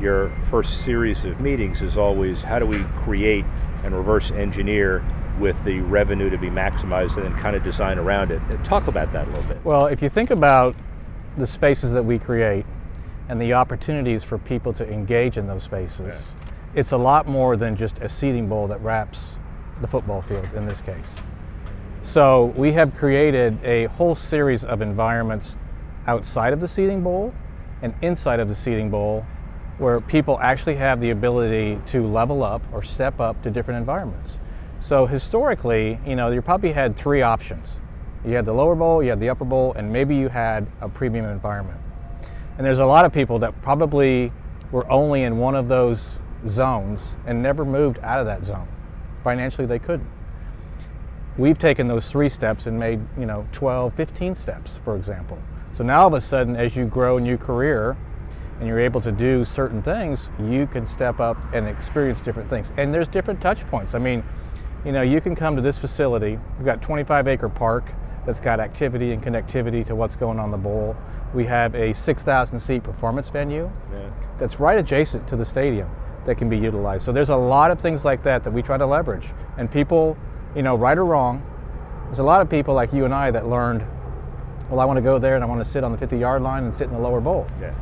your 0.00 0.30
first 0.44 0.84
series 0.84 1.24
of 1.24 1.40
meetings 1.40 1.80
is 1.80 1.96
always 1.96 2.42
how 2.42 2.58
do 2.58 2.66
we 2.66 2.84
create 2.98 3.46
and 3.82 3.94
reverse 3.96 4.30
engineer 4.30 5.02
with 5.38 5.62
the 5.64 5.80
revenue 5.80 6.30
to 6.30 6.38
be 6.38 6.48
maximized 6.48 7.16
and 7.16 7.24
then 7.24 7.34
kind 7.36 7.56
of 7.56 7.64
design 7.64 7.98
around 7.98 8.30
it. 8.30 8.40
Talk 8.64 8.86
about 8.86 9.12
that 9.12 9.26
a 9.26 9.30
little 9.30 9.48
bit. 9.48 9.64
Well, 9.64 9.86
if 9.86 10.00
you 10.00 10.08
think 10.08 10.30
about 10.30 10.76
the 11.36 11.46
spaces 11.46 11.92
that 11.92 12.04
we 12.04 12.18
create 12.18 12.64
and 13.28 13.40
the 13.40 13.52
opportunities 13.54 14.22
for 14.22 14.38
people 14.38 14.72
to 14.74 14.88
engage 14.88 15.36
in 15.36 15.46
those 15.46 15.64
spaces, 15.64 16.22
it's 16.74 16.92
a 16.92 16.96
lot 16.96 17.26
more 17.26 17.56
than 17.56 17.76
just 17.76 17.98
a 17.98 18.08
seating 18.08 18.48
bowl 18.48 18.68
that 18.68 18.80
wraps 18.80 19.36
the 19.80 19.88
football 19.88 20.22
field 20.22 20.46
in 20.54 20.66
this 20.66 20.80
case. 20.80 21.14
So 22.02 22.46
we 22.56 22.72
have 22.72 22.94
created 22.94 23.58
a 23.64 23.86
whole 23.86 24.14
series 24.14 24.62
of 24.64 24.82
environments 24.82 25.56
outside 26.06 26.52
of 26.52 26.60
the 26.60 26.68
seating 26.68 27.02
bowl 27.02 27.34
and 27.82 27.94
inside 28.02 28.40
of 28.40 28.48
the 28.48 28.54
seating 28.54 28.90
bowl 28.90 29.24
where 29.78 30.00
people 30.00 30.38
actually 30.40 30.76
have 30.76 31.00
the 31.00 31.10
ability 31.10 31.80
to 31.86 32.06
level 32.06 32.44
up 32.44 32.62
or 32.72 32.82
step 32.82 33.18
up 33.20 33.42
to 33.42 33.50
different 33.50 33.78
environments. 33.78 34.38
So 34.84 35.06
historically, 35.06 35.98
you 36.04 36.14
know, 36.14 36.30
you 36.30 36.42
probably 36.42 36.72
had 36.72 36.94
three 36.94 37.22
options. 37.22 37.80
You 38.22 38.34
had 38.34 38.44
the 38.44 38.52
lower 38.52 38.74
bowl, 38.74 39.02
you 39.02 39.08
had 39.08 39.18
the 39.18 39.30
upper 39.30 39.46
bowl, 39.46 39.72
and 39.72 39.90
maybe 39.90 40.14
you 40.14 40.28
had 40.28 40.66
a 40.82 40.90
premium 40.90 41.24
environment. 41.24 41.80
And 42.58 42.66
there's 42.66 42.80
a 42.80 42.84
lot 42.84 43.06
of 43.06 43.12
people 43.12 43.38
that 43.38 43.62
probably 43.62 44.30
were 44.72 44.86
only 44.92 45.22
in 45.22 45.38
one 45.38 45.54
of 45.54 45.68
those 45.68 46.16
zones 46.46 47.16
and 47.24 47.42
never 47.42 47.64
moved 47.64 47.98
out 48.00 48.20
of 48.20 48.26
that 48.26 48.44
zone. 48.44 48.68
Financially, 49.22 49.66
they 49.66 49.78
couldn't. 49.78 50.10
We've 51.38 51.58
taken 51.58 51.88
those 51.88 52.10
three 52.10 52.28
steps 52.28 52.66
and 52.66 52.78
made, 52.78 53.00
you 53.18 53.24
know, 53.24 53.46
12, 53.52 53.94
15 53.94 54.34
steps, 54.34 54.80
for 54.84 54.96
example. 54.96 55.38
So 55.70 55.82
now 55.82 56.02
all 56.02 56.08
of 56.08 56.12
a 56.12 56.20
sudden, 56.20 56.56
as 56.56 56.76
you 56.76 56.84
grow 56.84 57.16
in 57.16 57.24
your 57.24 57.38
career 57.38 57.96
and 58.58 58.68
you're 58.68 58.80
able 58.80 59.00
to 59.00 59.12
do 59.12 59.46
certain 59.46 59.82
things, 59.82 60.28
you 60.38 60.66
can 60.66 60.86
step 60.86 61.20
up 61.20 61.38
and 61.54 61.66
experience 61.66 62.20
different 62.20 62.50
things. 62.50 62.70
And 62.76 62.92
there's 62.92 63.08
different 63.08 63.40
touch 63.40 63.66
points. 63.68 63.94
I 63.94 63.98
mean, 63.98 64.22
you 64.84 64.92
know, 64.92 65.02
you 65.02 65.20
can 65.20 65.34
come 65.34 65.56
to 65.56 65.62
this 65.62 65.78
facility. 65.78 66.38
We've 66.56 66.64
got 66.66 66.82
25 66.82 67.28
acre 67.28 67.48
park 67.48 67.84
that's 68.26 68.40
got 68.40 68.60
activity 68.60 69.12
and 69.12 69.22
connectivity 69.22 69.84
to 69.86 69.94
what's 69.94 70.16
going 70.16 70.38
on 70.38 70.50
the 70.50 70.56
bowl. 70.56 70.96
We 71.34 71.44
have 71.46 71.74
a 71.74 71.92
6,000 71.92 72.58
seat 72.60 72.82
performance 72.82 73.28
venue 73.30 73.70
Yeah. 73.92 73.98
that's 74.38 74.60
right 74.60 74.78
adjacent 74.78 75.26
to 75.28 75.36
the 75.36 75.44
stadium 75.44 75.88
that 76.24 76.36
can 76.36 76.48
be 76.48 76.56
utilized. 76.56 77.04
So 77.04 77.12
there's 77.12 77.28
a 77.28 77.36
lot 77.36 77.70
of 77.70 77.78
things 77.78 78.04
like 78.04 78.22
that 78.22 78.44
that 78.44 78.50
we 78.50 78.62
try 78.62 78.78
to 78.78 78.86
leverage. 78.86 79.32
And 79.58 79.70
people, 79.70 80.16
you 80.54 80.62
know, 80.62 80.74
right 80.74 80.96
or 80.96 81.04
wrong, 81.04 81.42
there's 82.06 82.18
a 82.20 82.22
lot 82.24 82.40
of 82.40 82.48
people 82.48 82.72
like 82.74 82.92
you 82.92 83.04
and 83.04 83.12
I 83.14 83.30
that 83.30 83.46
learned, 83.46 83.84
well, 84.70 84.80
I 84.80 84.84
want 84.86 84.96
to 84.96 85.02
go 85.02 85.18
there 85.18 85.34
and 85.34 85.44
I 85.44 85.46
want 85.46 85.62
to 85.62 85.70
sit 85.70 85.84
on 85.84 85.92
the 85.92 85.98
50 85.98 86.16
yard 86.18 86.40
line 86.42 86.64
and 86.64 86.74
sit 86.74 86.88
in 86.88 86.94
the 86.94 87.00
lower 87.00 87.20
bowl. 87.20 87.46
Yeah. 87.60 87.74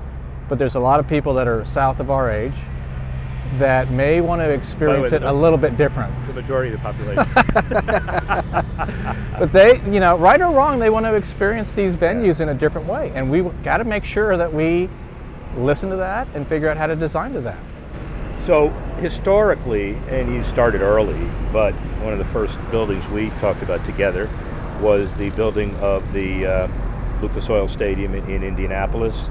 But 0.49 0.59
there's 0.59 0.75
a 0.75 0.80
lot 0.80 0.99
of 0.99 1.06
people 1.06 1.35
that 1.35 1.47
are 1.47 1.64
south 1.64 2.00
of 2.00 2.11
our 2.11 2.30
age 2.30 2.56
that 3.59 3.90
may 3.90 4.21
want 4.21 4.40
to 4.40 4.50
experience 4.50 5.11
the- 5.11 5.16
it 5.16 5.23
a 5.23 5.32
little 5.32 5.59
bit 5.59 5.76
different. 5.76 6.14
The 6.26 6.35
majority 6.35 6.73
of 6.73 6.80
the 6.80 6.92
population. 6.92 7.26
But 9.42 9.52
they, 9.52 9.80
you 9.90 9.99
know, 9.99 10.16
right 10.18 10.40
or 10.40 10.52
wrong, 10.54 10.78
they 10.78 10.88
want 10.88 11.04
to 11.04 11.14
experience 11.14 11.73
these 11.73 11.97
venues 11.97 12.40
in 12.40 12.50
a 12.50 12.54
different 12.54 12.87
way. 12.87 13.11
And 13.16 13.28
we 13.28 13.42
got 13.64 13.78
to 13.78 13.85
make 13.85 14.04
sure 14.04 14.37
that 14.37 14.54
we 14.54 14.88
listen 15.56 15.90
to 15.90 15.97
that 15.97 16.28
and 16.35 16.47
figure 16.47 16.68
out 16.68 16.76
how 16.76 16.87
to 16.87 16.94
design 16.94 17.32
to 17.32 17.40
that. 17.40 17.59
So 18.38 18.68
historically, 18.99 19.97
and 20.09 20.32
you 20.32 20.44
started 20.44 20.80
early, 20.80 21.28
but 21.52 21.73
one 22.04 22.12
of 22.12 22.21
the 22.21 22.25
first 22.25 22.56
buildings 22.71 23.09
we 23.09 23.30
talked 23.40 23.62
about 23.62 23.85
together 23.85 24.30
was 24.80 25.12
the 25.14 25.30
building 25.30 25.75
of 25.78 26.12
the 26.12 26.47
uh, 26.47 26.68
Lucas 27.21 27.50
Oil 27.50 27.66
Stadium 27.66 28.14
in, 28.14 28.25
in 28.30 28.44
Indianapolis. 28.44 29.28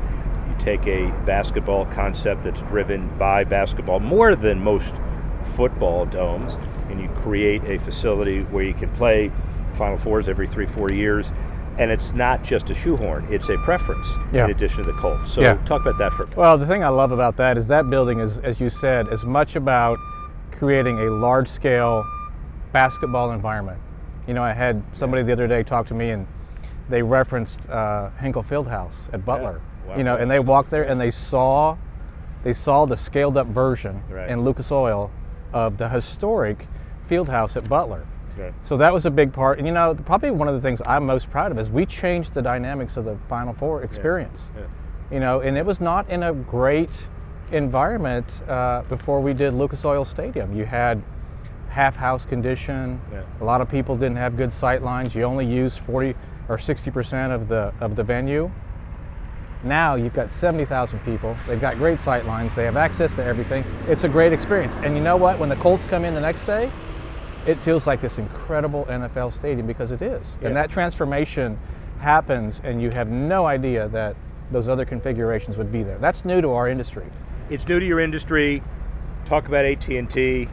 Take 0.61 0.85
a 0.85 1.09
basketball 1.25 1.85
concept 1.87 2.43
that's 2.43 2.61
driven 2.61 3.07
by 3.17 3.43
basketball 3.43 3.99
more 3.99 4.35
than 4.35 4.63
most 4.63 4.93
football 5.55 6.05
domes, 6.05 6.53
and 6.89 7.01
you 7.01 7.09
create 7.23 7.63
a 7.63 7.79
facility 7.79 8.41
where 8.43 8.63
you 8.63 8.75
can 8.75 8.89
play 8.91 9.31
Final 9.73 9.97
Fours 9.97 10.29
every 10.29 10.45
three, 10.47 10.67
four 10.67 10.91
years. 10.91 11.31
And 11.79 11.89
it's 11.89 12.13
not 12.13 12.43
just 12.43 12.69
a 12.69 12.75
shoehorn; 12.75 13.25
it's 13.31 13.49
a 13.49 13.57
preference. 13.57 14.07
Yeah. 14.31 14.43
In 14.45 14.51
addition 14.51 14.83
to 14.85 14.91
the 14.91 14.97
Colts, 14.99 15.31
so 15.31 15.41
Yeah. 15.41 15.55
talk 15.65 15.81
about 15.81 15.97
that 15.97 16.11
for 16.13 16.23
a 16.23 16.25
minute. 16.27 16.37
Well, 16.37 16.57
the 16.59 16.67
thing 16.67 16.83
I 16.83 16.89
love 16.89 17.11
about 17.11 17.37
that 17.37 17.57
is 17.57 17.65
that 17.67 17.89
building 17.89 18.19
is, 18.19 18.37
as 18.39 18.59
you 18.59 18.69
said, 18.69 19.07
as 19.07 19.25
much 19.25 19.55
about 19.55 19.97
creating 20.51 20.99
a 20.99 21.09
large 21.09 21.47
scale 21.47 22.05
basketball 22.71 23.31
environment. 23.31 23.79
You 24.27 24.35
know, 24.35 24.43
I 24.43 24.53
had 24.53 24.83
somebody 24.91 25.23
the 25.23 25.31
other 25.31 25.47
day 25.47 25.63
talk 25.63 25.87
to 25.87 25.95
me 25.95 26.11
and 26.11 26.27
they 26.87 27.01
referenced 27.01 27.67
uh, 27.69 28.09
Hinkle 28.19 28.43
Fieldhouse 28.43 29.11
at 29.11 29.25
Butler. 29.25 29.59
Wow. 29.87 29.97
You 29.97 30.03
know, 30.03 30.15
and 30.15 30.29
they 30.29 30.39
walked 30.39 30.69
there 30.69 30.83
and 30.83 30.99
they 30.99 31.11
saw 31.11 31.77
they 32.43 32.53
saw 32.53 32.85
the 32.85 32.97
scaled 32.97 33.37
up 33.37 33.47
version 33.47 34.01
Right. 34.09 34.29
in 34.29 34.41
Lucas 34.43 34.71
Oil 34.71 35.11
of 35.53 35.77
the 35.77 35.87
historic 35.89 36.67
Fieldhouse 37.09 37.55
at 37.55 37.67
Butler. 37.69 38.05
So 38.63 38.75
that 38.77 38.91
was 38.91 39.05
a 39.05 39.11
big 39.11 39.31
part. 39.33 39.59
And 39.59 39.67
you 39.67 39.73
know, 39.73 39.93
probably 39.93 40.31
one 40.31 40.47
of 40.47 40.55
the 40.55 40.61
things 40.61 40.81
I'm 40.87 41.05
most 41.05 41.29
proud 41.29 41.51
of 41.51 41.59
is 41.59 41.69
we 41.69 41.85
changed 41.85 42.33
the 42.33 42.41
dynamics 42.41 42.97
of 42.97 43.05
the 43.05 43.15
Final 43.29 43.53
Four 43.53 43.83
experience. 43.83 44.49
Yeah. 44.55 44.63
You 45.11 45.19
know, 45.19 45.41
and 45.41 45.55
it 45.57 45.65
was 45.65 45.79
not 45.79 46.09
in 46.09 46.23
a 46.23 46.33
great 46.33 47.07
environment 47.51 48.25
uh, 48.47 48.81
before 48.89 49.21
we 49.21 49.33
did 49.33 49.53
Lucas 49.53 49.85
Oil 49.85 50.05
Stadium. 50.05 50.55
You 50.55 50.65
had 50.65 51.03
half 51.69 51.95
house 51.95 52.25
condition. 52.25 52.99
Yeah. 53.11 53.21
A 53.41 53.43
lot 53.43 53.61
of 53.61 53.69
people 53.69 53.95
didn't 53.95 54.17
have 54.17 54.35
good 54.37 54.51
sight 54.51 54.81
lines. 54.81 55.13
You 55.13 55.23
only 55.23 55.45
used 55.45 55.79
40 55.79 56.15
or 56.49 56.57
60 56.57 56.89
percent 56.89 57.31
of 57.33 57.47
the 57.47 57.73
of 57.79 57.95
the 57.95 58.03
venue. 58.03 58.49
Now 59.63 59.95
you've 59.95 60.13
got 60.13 60.31
70,000 60.31 60.99
people. 60.99 61.37
They've 61.47 61.61
got 61.61 61.77
great 61.77 61.99
sight 61.99 62.25
lines. 62.25 62.55
They 62.55 62.65
have 62.65 62.77
access 62.77 63.13
to 63.15 63.23
everything. 63.23 63.63
It's 63.87 64.03
a 64.03 64.09
great 64.09 64.33
experience. 64.33 64.75
And 64.77 64.95
you 64.95 65.01
know 65.03 65.17
what? 65.17 65.37
When 65.39 65.49
the 65.49 65.55
Colts 65.57 65.85
come 65.87 66.03
in 66.03 66.13
the 66.15 66.21
next 66.21 66.45
day, 66.45 66.71
it 67.45 67.57
feels 67.59 67.85
like 67.87 68.01
this 68.01 68.17
incredible 68.17 68.85
NFL 68.85 69.33
stadium 69.33 69.67
because 69.67 69.91
it 69.91 70.01
is. 70.01 70.37
Yeah. 70.41 70.47
And 70.47 70.57
that 70.57 70.69
transformation 70.71 71.59
happens, 71.99 72.61
and 72.63 72.81
you 72.81 72.89
have 72.91 73.09
no 73.09 73.45
idea 73.45 73.87
that 73.89 74.15
those 74.51 74.67
other 74.67 74.85
configurations 74.85 75.57
would 75.57 75.71
be 75.71 75.83
there. 75.83 75.97
That's 75.99 76.25
new 76.25 76.41
to 76.41 76.49
our 76.51 76.67
industry. 76.67 77.05
it's 77.49 77.67
new 77.67 77.79
to 77.79 77.85
your 77.85 77.99
industry. 77.99 78.63
Talk 79.25 79.47
about 79.47 79.65
AT&T, 79.65 80.47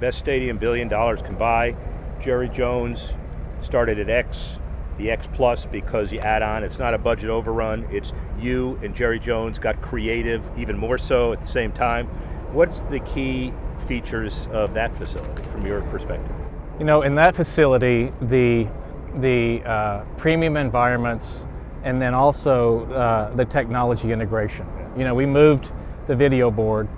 best 0.00 0.18
stadium 0.18 0.56
billion 0.58 0.88
dollars 0.88 1.20
can 1.22 1.34
buy. 1.36 1.74
Jerry 2.22 2.48
Jones 2.48 3.14
started 3.62 3.98
at 3.98 4.08
X, 4.08 4.56
the 4.98 5.10
X 5.10 5.28
Plus 5.32 5.66
because 5.66 6.12
you 6.12 6.18
add 6.20 6.42
on. 6.42 6.64
It's 6.64 6.78
not 6.78 6.94
a 6.94 6.98
budget 6.98 7.30
overrun. 7.30 7.86
It's 7.90 8.12
you 8.38 8.78
and 8.82 8.94
Jerry 8.94 9.18
Jones 9.18 9.58
got 9.58 9.80
creative, 9.82 10.50
even 10.58 10.76
more 10.76 10.98
so 10.98 11.32
at 11.32 11.40
the 11.40 11.46
same 11.46 11.72
time. 11.72 12.06
What's 12.52 12.82
the 12.82 13.00
key 13.00 13.52
features 13.86 14.48
of 14.52 14.74
that 14.74 14.94
facility 14.94 15.42
from 15.44 15.66
your 15.66 15.82
perspective? 15.82 16.34
You 16.78 16.84
know, 16.84 17.02
in 17.02 17.14
that 17.16 17.34
facility, 17.34 18.12
the 18.20 18.68
the 19.16 19.62
uh, 19.64 20.04
premium 20.16 20.56
environments, 20.56 21.44
and 21.84 22.00
then 22.00 22.14
also 22.14 22.86
uh, 22.92 23.34
the 23.34 23.44
technology 23.44 24.12
integration. 24.12 24.66
You 24.96 25.04
know, 25.04 25.14
we 25.14 25.26
moved 25.26 25.72
the 26.06 26.16
video 26.16 26.50
board. 26.50 26.88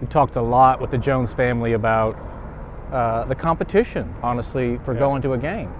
We 0.00 0.06
talked 0.08 0.36
a 0.36 0.42
lot 0.42 0.80
with 0.80 0.90
the 0.90 0.98
Jones 0.98 1.32
family 1.32 1.74
about 1.74 2.16
uh, 2.90 3.24
the 3.24 3.34
competition, 3.34 4.14
honestly, 4.22 4.78
for 4.84 4.92
Yeah. 4.94 5.00
going 5.00 5.22
to 5.22 5.32
a 5.34 5.38
game. 5.38 5.72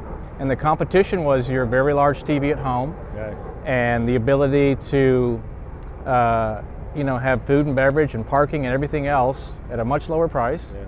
And 0.43 0.51
the 0.51 0.57
competition 0.57 1.23
was 1.23 1.49
your 1.49 1.65
very 1.67 1.95
large 1.95 2.25
TV 2.25 2.51
at 2.51 2.59
home, 2.59 2.97
and 3.65 4.09
the 4.09 4.17
ability 4.17 4.75
to, 4.91 5.41
uh, 6.05 6.63
you 6.97 7.05
know, 7.05 7.17
have 7.17 7.45
food 7.45 7.67
and 7.67 7.77
beverage 7.77 8.17
and 8.17 8.27
parking 8.27 8.67
and 8.67 8.75
everything 8.75 9.07
else 9.07 9.55
at 9.71 9.79
a 9.79 9.85
much 9.85 10.09
lower 10.09 10.27
price. 10.27 10.73
Yeah. 10.75 10.83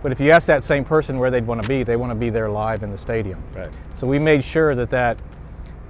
But 0.00 0.12
if 0.12 0.20
you 0.20 0.30
ask 0.30 0.46
that 0.46 0.62
same 0.62 0.84
person 0.84 1.18
where 1.18 1.28
they'd 1.28 1.44
want 1.44 1.60
to 1.60 1.68
be, 1.68 1.82
they 1.82 1.96
want 1.96 2.12
to 2.12 2.14
be 2.14 2.30
there 2.30 2.48
live 2.48 2.84
in 2.84 2.92
the 2.92 2.98
stadium. 2.98 3.42
Right. 3.52 3.68
So 3.94 4.06
we 4.06 4.20
made 4.20 4.44
sure 4.44 4.76
that 4.76 4.90
that 4.90 5.18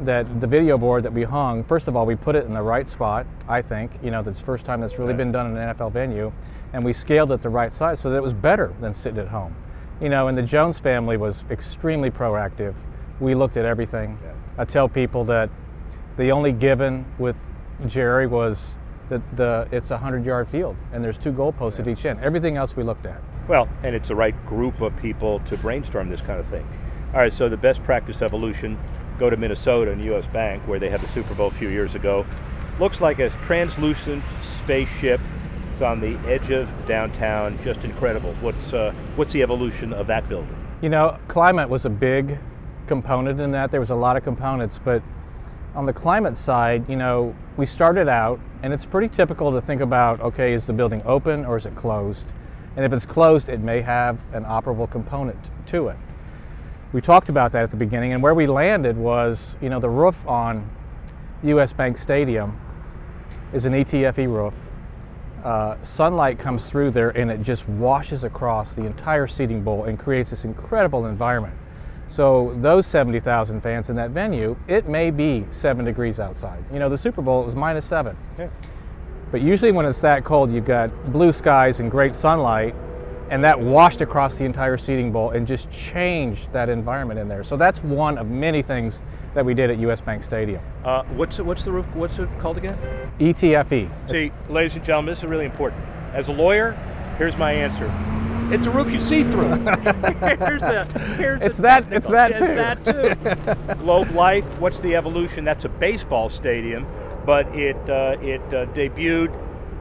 that 0.00 0.40
the 0.40 0.46
video 0.46 0.78
board 0.78 1.02
that 1.02 1.12
we 1.12 1.24
hung, 1.24 1.64
first 1.64 1.88
of 1.88 1.96
all, 1.96 2.06
we 2.06 2.16
put 2.16 2.36
it 2.36 2.46
in 2.46 2.54
the 2.54 2.62
right 2.62 2.88
spot. 2.88 3.26
I 3.46 3.60
think 3.60 3.90
you 4.02 4.10
know 4.10 4.22
that's 4.22 4.38
the 4.38 4.46
first 4.46 4.64
time 4.64 4.80
that's 4.80 4.98
really 4.98 5.10
Right. 5.12 5.18
been 5.18 5.32
done 5.32 5.50
in 5.50 5.58
an 5.58 5.76
NFL 5.76 5.92
venue, 5.92 6.32
and 6.72 6.82
we 6.82 6.94
scaled 6.94 7.32
it 7.32 7.42
the 7.42 7.50
right 7.50 7.70
size 7.70 8.00
so 8.00 8.08
that 8.08 8.16
it 8.16 8.22
was 8.22 8.32
better 8.32 8.72
than 8.80 8.94
sitting 8.94 9.20
at 9.20 9.28
home. 9.28 9.54
You 10.00 10.08
know, 10.08 10.28
and 10.28 10.38
the 10.38 10.42
Jones 10.42 10.78
family 10.78 11.16
was 11.16 11.44
extremely 11.50 12.10
proactive. 12.10 12.74
We 13.20 13.34
looked 13.34 13.56
at 13.56 13.64
everything. 13.64 14.18
Yeah. 14.22 14.32
I 14.56 14.64
tell 14.64 14.88
people 14.88 15.24
that 15.24 15.50
the 16.16 16.30
only 16.30 16.52
given 16.52 17.04
with 17.18 17.36
Jerry 17.86 18.26
was 18.26 18.76
that 19.08 19.22
the 19.36 19.66
it's 19.72 19.90
a 19.90 19.98
hundred 19.98 20.24
yard 20.24 20.48
field 20.48 20.76
and 20.92 21.02
there's 21.02 21.18
two 21.18 21.32
goalposts 21.32 21.80
at 21.80 21.88
each 21.88 22.04
end. 22.04 22.20
Everything 22.20 22.56
else 22.56 22.76
we 22.76 22.82
looked 22.82 23.06
at. 23.06 23.20
Well, 23.48 23.68
and 23.82 23.94
it's 23.94 24.08
the 24.08 24.14
right 24.14 24.34
group 24.46 24.80
of 24.80 24.94
people 24.96 25.40
to 25.40 25.56
brainstorm 25.56 26.10
this 26.10 26.20
kind 26.20 26.38
of 26.38 26.46
thing. 26.46 26.68
All 27.14 27.20
right, 27.20 27.32
so 27.32 27.48
the 27.48 27.56
best 27.56 27.82
practice 27.82 28.20
evolution 28.20 28.78
go 29.18 29.30
to 29.30 29.36
Minnesota 29.36 29.90
and 29.92 30.04
US 30.04 30.26
Bank, 30.26 30.62
where 30.68 30.78
they 30.78 30.90
had 30.90 31.00
the 31.00 31.08
Super 31.08 31.34
Bowl 31.34 31.48
a 31.48 31.50
few 31.50 31.70
years 31.70 31.94
ago. 31.94 32.26
Looks 32.78 33.00
like 33.00 33.18
a 33.18 33.30
translucent 33.30 34.22
spaceship 34.42 35.20
It's 35.78 35.82
on 35.84 36.00
the 36.00 36.18
edge 36.28 36.50
of 36.50 36.68
downtown, 36.88 37.56
just 37.62 37.84
incredible. 37.84 38.34
What's 38.40 38.72
uh, 38.72 38.92
what's 39.14 39.32
the 39.32 39.44
evolution 39.44 39.92
of 39.92 40.08
that 40.08 40.28
building? 40.28 40.56
You 40.80 40.88
know, 40.88 41.16
climate 41.28 41.68
was 41.68 41.84
a 41.84 41.88
big 41.88 42.36
component 42.88 43.38
in 43.38 43.52
that. 43.52 43.70
There 43.70 43.78
was 43.78 43.90
a 43.90 43.94
lot 43.94 44.16
of 44.16 44.24
components, 44.24 44.80
but 44.84 45.04
on 45.76 45.86
the 45.86 45.92
climate 45.92 46.36
side, 46.36 46.84
you 46.88 46.96
know, 46.96 47.32
we 47.56 47.64
started 47.64 48.08
out, 48.08 48.40
and 48.64 48.72
it's 48.72 48.84
pretty 48.84 49.08
typical 49.08 49.52
to 49.52 49.60
think 49.60 49.80
about 49.80 50.20
okay, 50.20 50.52
is 50.52 50.66
the 50.66 50.72
building 50.72 51.00
open 51.04 51.44
or 51.44 51.56
is 51.56 51.64
it 51.64 51.76
closed? 51.76 52.26
And 52.74 52.84
if 52.84 52.92
it's 52.92 53.06
closed, 53.06 53.48
it 53.48 53.60
may 53.60 53.80
have 53.80 54.18
an 54.32 54.42
operable 54.46 54.90
component 54.90 55.38
to 55.66 55.86
it. 55.90 55.96
We 56.92 57.00
talked 57.00 57.28
about 57.28 57.52
that 57.52 57.62
at 57.62 57.70
the 57.70 57.76
beginning, 57.76 58.14
and 58.14 58.20
where 58.20 58.34
we 58.34 58.48
landed 58.48 58.96
was, 58.96 59.54
you 59.60 59.68
know, 59.68 59.78
the 59.78 59.90
roof 59.90 60.26
on 60.26 60.68
US 61.44 61.72
Bank 61.72 61.98
Stadium 61.98 62.58
is 63.52 63.64
an 63.64 63.74
ETFE 63.74 64.26
roof. 64.26 64.54
Uh, 65.44 65.80
sunlight 65.82 66.38
comes 66.38 66.68
through 66.68 66.90
there 66.90 67.10
and 67.10 67.30
it 67.30 67.42
just 67.42 67.68
washes 67.68 68.24
across 68.24 68.72
the 68.72 68.84
entire 68.84 69.26
seating 69.26 69.62
bowl 69.62 69.84
and 69.84 69.98
creates 69.98 70.30
this 70.30 70.44
incredible 70.44 71.06
environment. 71.06 71.54
So 72.08 72.54
those 72.60 72.86
70,000 72.86 73.60
fans 73.60 73.90
in 73.90 73.96
that 73.96 74.10
venue, 74.10 74.56
it 74.66 74.88
may 74.88 75.10
be 75.10 75.44
seven 75.50 75.84
degrees 75.84 76.18
outside. 76.18 76.64
You 76.72 76.78
know, 76.78 76.88
the 76.88 76.98
Super 76.98 77.20
Bowl 77.20 77.44
was 77.44 77.54
minus 77.54 77.84
seven. 77.84 78.16
Yeah. 78.38 78.48
But 79.30 79.42
usually 79.42 79.72
when 79.72 79.84
it's 79.84 80.00
that 80.00 80.24
cold, 80.24 80.50
you've 80.50 80.64
got 80.64 81.12
blue 81.12 81.32
skies 81.32 81.80
and 81.80 81.90
great 81.90 82.14
sunlight, 82.14 82.74
and 83.30 83.42
that 83.44 83.58
washed 83.58 84.00
across 84.00 84.34
the 84.36 84.44
entire 84.44 84.76
seating 84.76 85.12
bowl 85.12 85.30
and 85.30 85.46
just 85.46 85.70
changed 85.70 86.50
that 86.52 86.68
environment 86.68 87.20
in 87.20 87.28
there. 87.28 87.42
So 87.44 87.56
that's 87.56 87.82
one 87.82 88.18
of 88.18 88.26
many 88.28 88.62
things 88.62 89.02
that 89.34 89.44
we 89.44 89.54
did 89.54 89.70
at 89.70 89.78
US 89.78 90.00
Bank 90.00 90.22
Stadium. 90.22 90.60
Uh, 90.84 91.02
what's 91.04 91.38
what's 91.38 91.64
the 91.64 91.72
roof? 91.72 91.86
What's 91.94 92.18
it 92.18 92.28
called 92.38 92.56
again? 92.58 92.76
ETFE. 93.20 93.90
See, 94.10 94.32
ladies 94.48 94.74
and 94.76 94.84
gentlemen, 94.84 95.12
this 95.12 95.22
is 95.22 95.28
really 95.28 95.44
important. 95.44 95.82
As 96.14 96.28
a 96.28 96.32
lawyer, 96.32 96.72
here's 97.18 97.36
my 97.36 97.52
answer. 97.52 97.92
It's 98.50 98.66
a 98.66 98.70
roof 98.70 98.90
you 98.90 98.98
see 98.98 99.24
through. 99.24 99.48
here's 99.50 100.62
the, 100.62 100.84
here's 101.18 101.42
It's 101.42 101.56
the 101.58 101.62
that- 101.64 101.92
it's 101.92 102.08
that 102.08 102.38
too. 102.38 102.44
It's 102.46 103.22
that 103.22 103.66
too. 103.68 103.74
Globe 103.82 104.10
Life. 104.12 104.58
What's 104.58 104.80
the 104.80 104.96
evolution? 104.96 105.44
That's 105.44 105.66
a 105.66 105.68
baseball 105.68 106.30
stadium, 106.30 106.86
but 107.26 107.46
it 107.54 107.76
uh, 107.90 108.16
it 108.22 108.40
uh, 108.54 108.64
debuted 108.72 109.30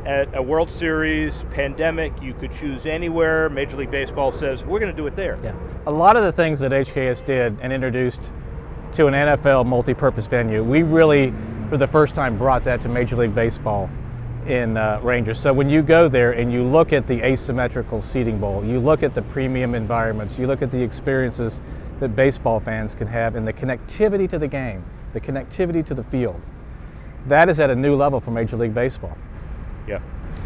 at 0.07 0.33
a 0.37 0.41
World 0.41 0.71
Series 0.71 1.43
pandemic. 1.51 2.13
You 2.21 2.33
could 2.33 2.53
choose 2.53 2.85
anywhere. 2.85 3.49
Major 3.49 3.75
League 3.75 3.91
Baseball 3.91 4.31
says 4.31 4.63
we're 4.63 4.79
going 4.79 4.91
to 4.91 4.97
do 4.97 5.05
it 5.05 5.17
there. 5.17 5.37
Yeah. 5.43 5.53
A 5.85 5.91
lot 5.91 6.15
of 6.15 6.23
the 6.23 6.31
things 6.31 6.61
that 6.61 6.71
HKS 6.71 7.25
did 7.25 7.57
and 7.61 7.73
introduced 7.73 8.31
to 8.93 9.07
an 9.07 9.13
NFL 9.13 9.65
multi-purpose 9.65 10.25
venue, 10.27 10.63
we 10.63 10.81
really, 10.81 11.33
for 11.69 11.75
the 11.75 11.87
first 11.87 12.15
time, 12.15 12.37
brought 12.37 12.63
that 12.63 12.81
to 12.83 12.89
Major 12.89 13.17
League 13.17 13.35
Baseball 13.35 13.89
in 14.47 14.77
uh, 14.77 15.01
Rangers. 15.03 15.37
So 15.41 15.51
when 15.51 15.69
you 15.69 15.81
go 15.81 16.07
there 16.07 16.31
and 16.31 16.53
you 16.53 16.63
look 16.63 16.93
at 16.93 17.05
the 17.05 17.21
asymmetrical 17.21 18.01
seating 18.01 18.39
bowl, 18.39 18.63
you 18.63 18.79
look 18.79 19.03
at 19.03 19.13
the 19.13 19.23
premium 19.23 19.75
environments, 19.75 20.39
you 20.39 20.47
look 20.47 20.61
at 20.61 20.71
the 20.71 20.81
experiences 20.81 21.59
that 21.99 22.15
baseball 22.15 22.61
fans 22.61 22.95
can 22.95 23.07
have 23.07 23.35
and 23.35 23.45
the 23.45 23.51
connectivity 23.51 24.29
to 24.29 24.39
the 24.39 24.47
game, 24.47 24.85
the 25.11 25.19
connectivity 25.19 25.85
to 25.85 25.93
the 25.93 26.03
field, 26.03 26.39
that 27.25 27.49
is 27.49 27.59
at 27.59 27.69
a 27.69 27.75
new 27.75 27.93
level 27.93 28.21
for 28.21 28.31
Major 28.31 28.55
League 28.55 28.73
Baseball. 28.73 29.17
Yeah. 29.87 29.99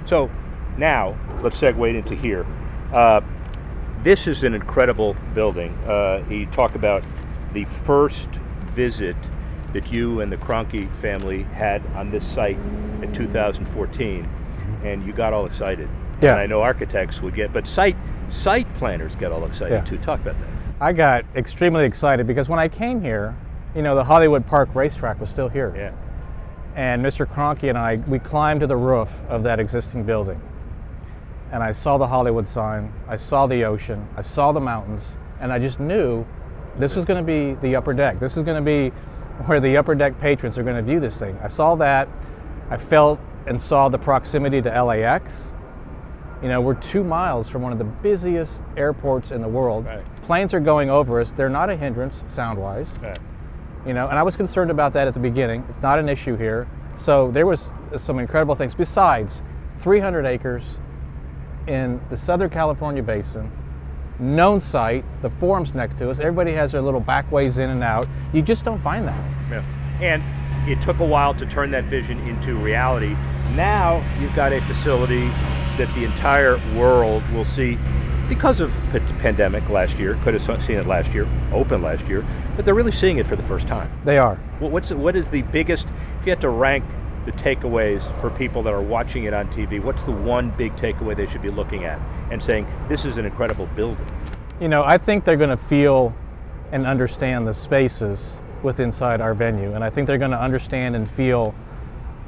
So 0.05 0.29
now 0.77 1.17
let's 1.41 1.60
segue 1.60 1.95
into 1.95 2.15
here. 2.15 2.45
Uh, 2.93 3.21
this 4.03 4.27
is 4.27 4.43
an 4.43 4.53
incredible 4.53 5.15
building. 5.33 5.71
Uh, 5.88 6.24
you 6.29 6.45
talk 6.48 6.75
about 6.75 7.03
the 7.53 7.65
first 7.65 8.29
visit 8.74 9.15
that 9.74 9.91
you 9.91 10.21
and 10.21 10.31
the 10.31 10.38
Kroenke 10.38 10.93
family 10.98 11.43
had 11.43 11.86
on 11.95 12.12
this 12.12 12.25
site 12.25 12.57
in 13.01 13.12
2014, 13.13 14.27
and 14.83 15.05
you 15.05 15.13
got 15.13 15.33
all 15.33 15.45
excited. 15.45 15.88
Yeah. 16.21 16.31
And 16.31 16.39
I 16.41 16.45
know 16.45 16.62
architects 16.62 17.21
would 17.21 17.33
get, 17.33 17.53
but 17.53 17.67
site 17.67 17.95
site 18.29 18.71
planners 18.75 19.15
get 19.15 19.31
all 19.31 19.45
excited 19.45 19.74
Yeah. 19.74 19.81
too. 19.81 19.98
Talk 19.98 20.21
about 20.21 20.39
that. 20.39 20.48
I 20.79 20.93
got 20.93 21.25
extremely 21.36 21.86
excited 21.86 22.25
because 22.25 22.49
when 22.49 22.60
I 22.60 22.67
came 22.69 23.01
here, 23.01 23.36
you 23.75 23.82
know, 23.82 23.93
the 23.95 24.04
Hollywood 24.06 24.47
Park 24.47 24.69
racetrack 24.73 25.19
was 25.19 25.30
still 25.30 25.49
here. 25.49 25.73
Yeah. 25.75 25.91
And 26.75 27.03
Mr. 27.03 27.25
Kroenke 27.25 27.69
and 27.69 27.77
I, 27.77 27.97
we 28.07 28.19
climbed 28.19 28.62
to 28.62 28.67
the 28.67 28.77
roof 28.77 29.13
of 29.27 29.43
that 29.43 29.60
existing 29.60 30.03
building. 30.03 30.41
And 31.51 31.62
I 31.62 31.73
saw 31.73 31.97
the 31.97 32.07
Hollywood 32.07 32.47
sign, 32.47 32.93
I 33.07 33.17
saw 33.17 33.45
the 33.45 33.65
ocean, 33.65 34.07
I 34.15 34.21
saw 34.21 34.53
the 34.53 34.62
mountains, 34.62 35.17
and 35.41 35.51
I 35.51 35.60
just 35.60 35.81
knew 35.81 36.25
this 36.77 36.95
was 36.95 37.03
going 37.03 37.23
to 37.23 37.25
be 37.25 37.60
the 37.62 37.75
upper 37.75 37.93
deck. 37.93 38.19
This 38.19 38.38
is 38.38 38.43
going 38.43 38.55
to 38.55 38.62
be 38.62 38.89
where 39.45 39.60
the 39.60 39.75
upper 39.75 39.95
deck 39.95 40.17
patrons 40.17 40.57
are 40.57 40.63
going 40.63 40.77
to 40.77 40.81
view 40.81 41.01
this 41.01 41.19
thing. 41.19 41.38
I 41.41 41.49
saw 41.49 41.75
that. 41.75 42.07
I 42.69 42.77
felt 42.77 43.19
and 43.47 43.62
saw 43.62 43.89
the 43.89 43.97
proximity 43.97 44.62
to 44.62 44.84
LAX. 44.84 45.53
You 46.41 46.47
know, 46.47 46.62
we're 46.62 46.75
two 46.75 47.03
miles 47.03 47.49
from 47.49 47.62
one 47.62 47.71
of 47.71 47.77
the 47.77 47.84
busiest 47.84 48.63
airports 48.77 49.31
in 49.31 49.41
the 49.41 49.47
world. 49.47 49.86
Right. 49.86 50.05
Planes 50.23 50.53
are 50.53 50.60
going 50.60 50.89
over 50.89 51.19
us. 51.19 51.34
They're 51.34 51.49
not 51.49 51.69
a 51.69 51.75
hindrance 51.75 52.23
sound 52.29 52.57
wise 52.60 52.93
Yeah. 53.01 53.15
You 53.86 53.94
know 53.94 54.08
and 54.08 54.17
i 54.17 54.24
was 54.24 54.36
concerned 54.36 54.72
about 54.72 54.94
that 54.94 55.08
at 55.08 55.13
the 55.13 55.20
beginning. 55.20 55.65
It's 55.70 55.82
not 55.82 56.00
an 56.00 56.10
issue 56.10 56.36
here. 56.38 56.67
So 56.98 57.32
there 57.32 57.46
was 57.46 57.72
some 57.98 58.20
incredible 58.20 58.56
things. 58.56 58.76
Besides 58.76 59.41
300 59.80 60.26
acres 60.26 60.78
in 61.67 62.02
the 62.10 62.17
southern 62.17 62.50
california 62.50 63.04
basin 63.04 63.52
known 64.20 64.60
site 64.60 65.06
the 65.22 65.30
forum's 65.30 65.74
next 65.74 65.98
to 65.98 66.10
us 66.10 66.20
everybody 66.20 66.52
has 66.52 66.72
their 66.72 66.82
little 66.82 67.00
backways 67.00 67.58
in 67.58 67.70
and 67.70 67.84
out. 67.84 68.08
You 68.34 68.41
just 68.41 68.65
don't 68.65 68.82
find 68.82 69.08
that. 69.08 69.24
Yeah. 69.50 69.63
And 70.02 70.70
it 70.70 70.82
took 70.82 71.00
a 71.00 71.06
while 71.06 71.34
to 71.36 71.46
turn 71.46 71.72
that 71.72 71.86
vision 71.86 72.20
into 72.28 72.56
reality. 72.56 73.15
Now 73.56 74.04
you've 74.20 74.36
got 74.36 74.54
a 74.54 74.62
facility 74.62 75.28
that 75.78 75.91
the 75.96 76.04
entire 76.04 76.58
world 76.76 77.24
will 77.32 77.46
see 77.46 77.78
because 78.32 78.62
of 78.62 78.72
p- 78.94 79.00
pandemic 79.20 79.67
last 79.70 80.00
year. 80.00 80.17
Could 80.24 80.34
have 80.34 80.63
seen 80.63 80.78
it 80.78 80.88
last 80.88 81.13
year, 81.13 81.28
open 81.52 81.82
last 81.82 82.08
year, 82.08 82.26
but 82.56 82.63
they're 82.63 82.74
really 82.74 82.94
seeing 82.94 83.17
it 83.17 83.28
for 83.28 83.36
the 83.36 83.44
first 83.44 83.67
time. 83.67 83.91
they 84.06 84.17
are 84.17 84.36
What- 84.60 84.72
What's 84.72 84.89
what 84.91 85.17
is 85.17 85.28
the 85.28 85.41
biggest? 85.41 85.86
If 86.22 86.26
you 86.26 86.30
had 86.30 86.39
to 86.39 86.50
rank 86.50 86.86
the 87.26 87.34
takeaways 87.34 88.02
for 88.22 88.30
people 88.30 88.63
that 88.63 88.72
are 88.74 88.82
watching 88.82 89.26
it 89.26 89.34
on 89.34 89.50
TV, 89.50 89.80
what's 89.84 90.04
the 90.04 90.13
one 90.13 90.50
big 90.52 90.74
takeaway 90.78 91.13
they 91.13 91.26
should 91.26 91.41
be 91.41 91.50
looking 91.52 91.84
at 91.84 92.00
and 92.32 92.41
saying 92.41 92.65
this 92.88 93.04
is 93.04 93.17
an 93.17 93.26
incredible 93.26 93.67
building? 93.76 94.08
you 94.62 94.67
know 94.70 94.84
i 94.86 94.96
think 94.98 95.26
they're 95.26 95.36
going 95.46 95.50
to 95.50 95.58
feel 95.58 96.13
and 96.72 96.86
understand 96.86 97.46
the 97.48 97.54
spaces 97.54 98.38
with 98.63 98.80
inside 98.80 99.20
our 99.20 99.34
venue 99.34 99.74
and 99.74 99.84
i 99.84 99.89
think 99.89 100.06
they're 100.08 100.20
going 100.20 100.30
to 100.39 100.39
understand 100.39 100.96
and 100.96 101.10
feel 101.10 101.54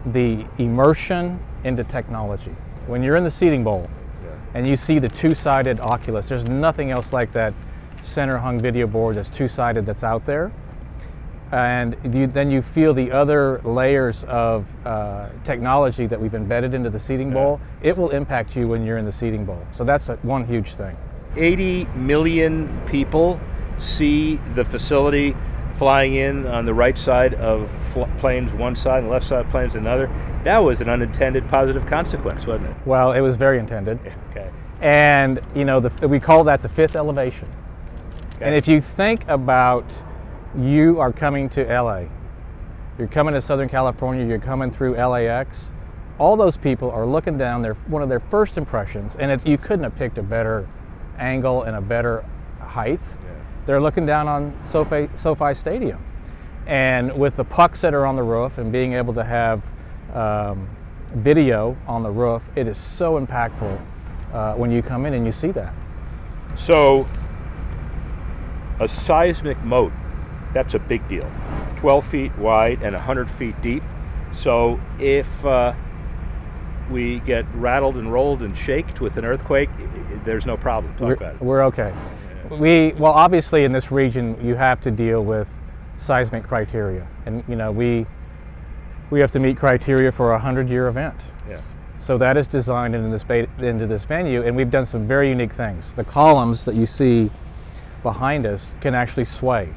the 0.07 0.43
immersion 0.57 1.39
into 1.63 1.83
technology 1.83 2.55
when 2.87 3.03
you're 3.03 3.15
in 3.15 3.23
the 3.23 3.29
seating 3.31 3.63
bowl 3.63 3.87
and 4.53 4.67
you 4.67 4.75
see 4.75 4.99
the 4.99 5.09
two-sided 5.09 5.79
oculus. 5.79 6.29
There's 6.29 6.45
nothing 6.45 6.91
else 6.91 7.13
like 7.13 7.31
that 7.33 7.53
center 8.01 8.37
hung 8.37 8.59
video 8.59 8.87
board 8.87 9.17
that's 9.17 9.29
two-sided 9.29 9.85
that's 9.85 10.03
out 10.03 10.25
there. 10.25 10.51
And 11.51 11.95
you, 12.15 12.25
then 12.25 12.49
you 12.49 12.63
feel 12.63 12.93
the 12.95 13.11
other 13.11 13.61
layers 13.63 14.23
of 14.23 14.65
uh, 14.85 15.29
technology 15.43 16.07
that 16.07 16.19
we've 16.19 16.33
embedded 16.33 16.73
into 16.73 16.89
the 16.89 16.99
seating 16.99 17.31
bowl. 17.31 17.61
It 17.83 17.95
will 17.95 18.09
impact 18.09 18.55
you 18.55 18.67
when 18.67 18.83
you're 18.83 18.97
in 18.97 19.05
the 19.05 19.11
seating 19.11 19.45
bowl. 19.45 19.63
So 19.71 19.83
that's 19.83 20.09
a, 20.09 20.15
one 20.17 20.45
huge 20.45 20.73
thing. 20.73 20.97
80 21.35 21.85
million 21.95 22.81
people 22.87 23.39
see 23.77 24.37
the 24.55 24.65
facility 24.65 25.35
flying 25.73 26.15
in 26.15 26.47
on 26.47 26.65
the 26.65 26.73
right 26.73 26.97
side 26.97 27.33
of 27.35 27.69
planes 28.17 28.51
one 28.53 28.75
side 28.75 28.99
and 28.99 29.07
the 29.07 29.11
left 29.11 29.27
side 29.27 29.45
of 29.45 29.51
planes 29.51 29.75
another. 29.75 30.09
That 30.43 30.59
was 30.59 30.81
an 30.81 30.89
unintended 30.89 31.47
positive 31.49 31.85
consequence, 31.85 32.45
wasn't 32.45 32.69
it? 32.69 32.75
well 32.85 33.13
it 33.13 33.21
was 33.21 33.37
very 33.37 33.59
intended 33.59 33.99
Okay. 34.31 34.49
and 34.81 35.41
you 35.55 35.65
know 35.65 35.79
the, 35.79 36.07
we 36.07 36.19
call 36.19 36.43
that 36.45 36.61
the 36.61 36.69
fifth 36.69 36.95
elevation 36.95 37.47
okay. 38.35 38.45
and 38.45 38.55
if 38.55 38.67
you 38.67 38.81
think 38.81 39.27
about 39.27 39.85
you 40.57 40.99
are 40.99 41.11
coming 41.11 41.49
to 41.49 41.63
la 41.81 42.03
you're 42.97 43.07
coming 43.07 43.33
to 43.33 43.41
southern 43.41 43.69
california 43.69 44.25
you're 44.25 44.39
coming 44.39 44.69
through 44.69 44.95
lax 44.95 45.71
all 46.19 46.35
those 46.35 46.57
people 46.57 46.91
are 46.91 47.05
looking 47.05 47.37
down 47.37 47.61
their 47.61 47.73
one 47.87 48.01
of 48.01 48.09
their 48.09 48.19
first 48.19 48.57
impressions 48.57 49.15
and 49.15 49.31
it, 49.31 49.45
you 49.47 49.57
couldn't 49.57 49.83
have 49.83 49.95
picked 49.95 50.17
a 50.17 50.23
better 50.23 50.67
angle 51.17 51.63
and 51.63 51.75
a 51.75 51.81
better 51.81 52.23
height 52.59 52.99
yeah. 53.01 53.29
they're 53.65 53.81
looking 53.81 54.05
down 54.05 54.27
on 54.27 54.53
SoFi, 54.65 55.09
SoFi 55.15 55.53
Stadium. 55.53 56.03
And 56.65 57.17
with 57.17 57.35
the 57.35 57.43
pucks 57.43 57.81
that 57.81 57.93
are 57.93 58.05
on 58.05 58.15
the 58.15 58.23
roof 58.23 58.57
and 58.57 58.71
being 58.71 58.93
able 58.93 59.13
to 59.15 59.23
have 59.23 59.61
um, 60.13 60.69
video 61.15 61.77
on 61.87 62.03
the 62.03 62.11
roof, 62.11 62.43
it 62.55 62.67
is 62.67 62.77
so 62.77 63.19
impactful 63.19 63.81
uh, 64.31 64.53
when 64.55 64.71
you 64.71 64.81
come 64.81 65.05
in 65.05 65.13
and 65.13 65.25
you 65.25 65.31
see 65.31 65.51
that. 65.51 65.73
So, 66.55 67.07
a 68.79 68.87
seismic 68.87 69.61
moat, 69.63 69.91
that's 70.53 70.73
a 70.73 70.79
big 70.79 71.07
deal. 71.07 71.29
12 71.77 72.07
feet 72.07 72.37
wide 72.37 72.81
and 72.81 72.93
100 72.93 73.29
feet 73.29 73.59
deep. 73.61 73.83
So, 74.31 74.79
if 74.99 75.45
uh, 75.45 75.73
we 76.89 77.19
get 77.19 77.45
rattled 77.55 77.97
and 77.97 78.11
rolled 78.11 78.41
and 78.41 78.57
shaked 78.57 79.01
with 79.01 79.17
an 79.17 79.25
earthquake, 79.25 79.69
there's 80.25 80.45
no 80.45 80.57
problem. 80.57 80.93
Talk 80.93 81.01
we're, 81.01 81.13
about 81.13 81.35
it. 81.35 81.41
we're 81.41 81.63
okay. 81.65 81.93
We 82.49 82.93
well, 82.97 83.13
obviously 83.13 83.63
in 83.63 83.71
this 83.71 83.91
region 83.91 84.37
you 84.45 84.55
have 84.55 84.81
to 84.81 84.91
deal 84.91 85.23
with 85.23 85.49
seismic 85.97 86.43
criteria, 86.43 87.07
and 87.25 87.43
you 87.47 87.55
know 87.55 87.71
we 87.71 88.05
we 89.13 89.19
have 89.19 89.29
to 89.31 89.39
meet 89.39 89.55
criteria 89.55 90.11
for 90.11 90.33
a 90.33 90.39
hundred-year 90.39 90.87
event. 90.87 91.13
Yeah. 91.47 91.61
So 91.99 92.17
that 92.17 92.35
is 92.35 92.47
designed 92.47 92.95
into 92.95 93.09
this, 93.15 93.23
into 93.59 93.85
this 93.85 94.05
venue, 94.05 94.41
and 94.41 94.55
we've 94.55 94.71
done 94.71 94.87
some 94.87 95.07
very 95.07 95.29
unique 95.29 95.53
things. 95.53 95.93
The 95.93 96.03
columns 96.03 96.63
that 96.63 96.73
you 96.73 96.87
see 96.87 97.29
behind 98.01 98.47
us 98.47 98.73
can 98.81 98.95
actually 98.95 99.25
sway. 99.25 99.69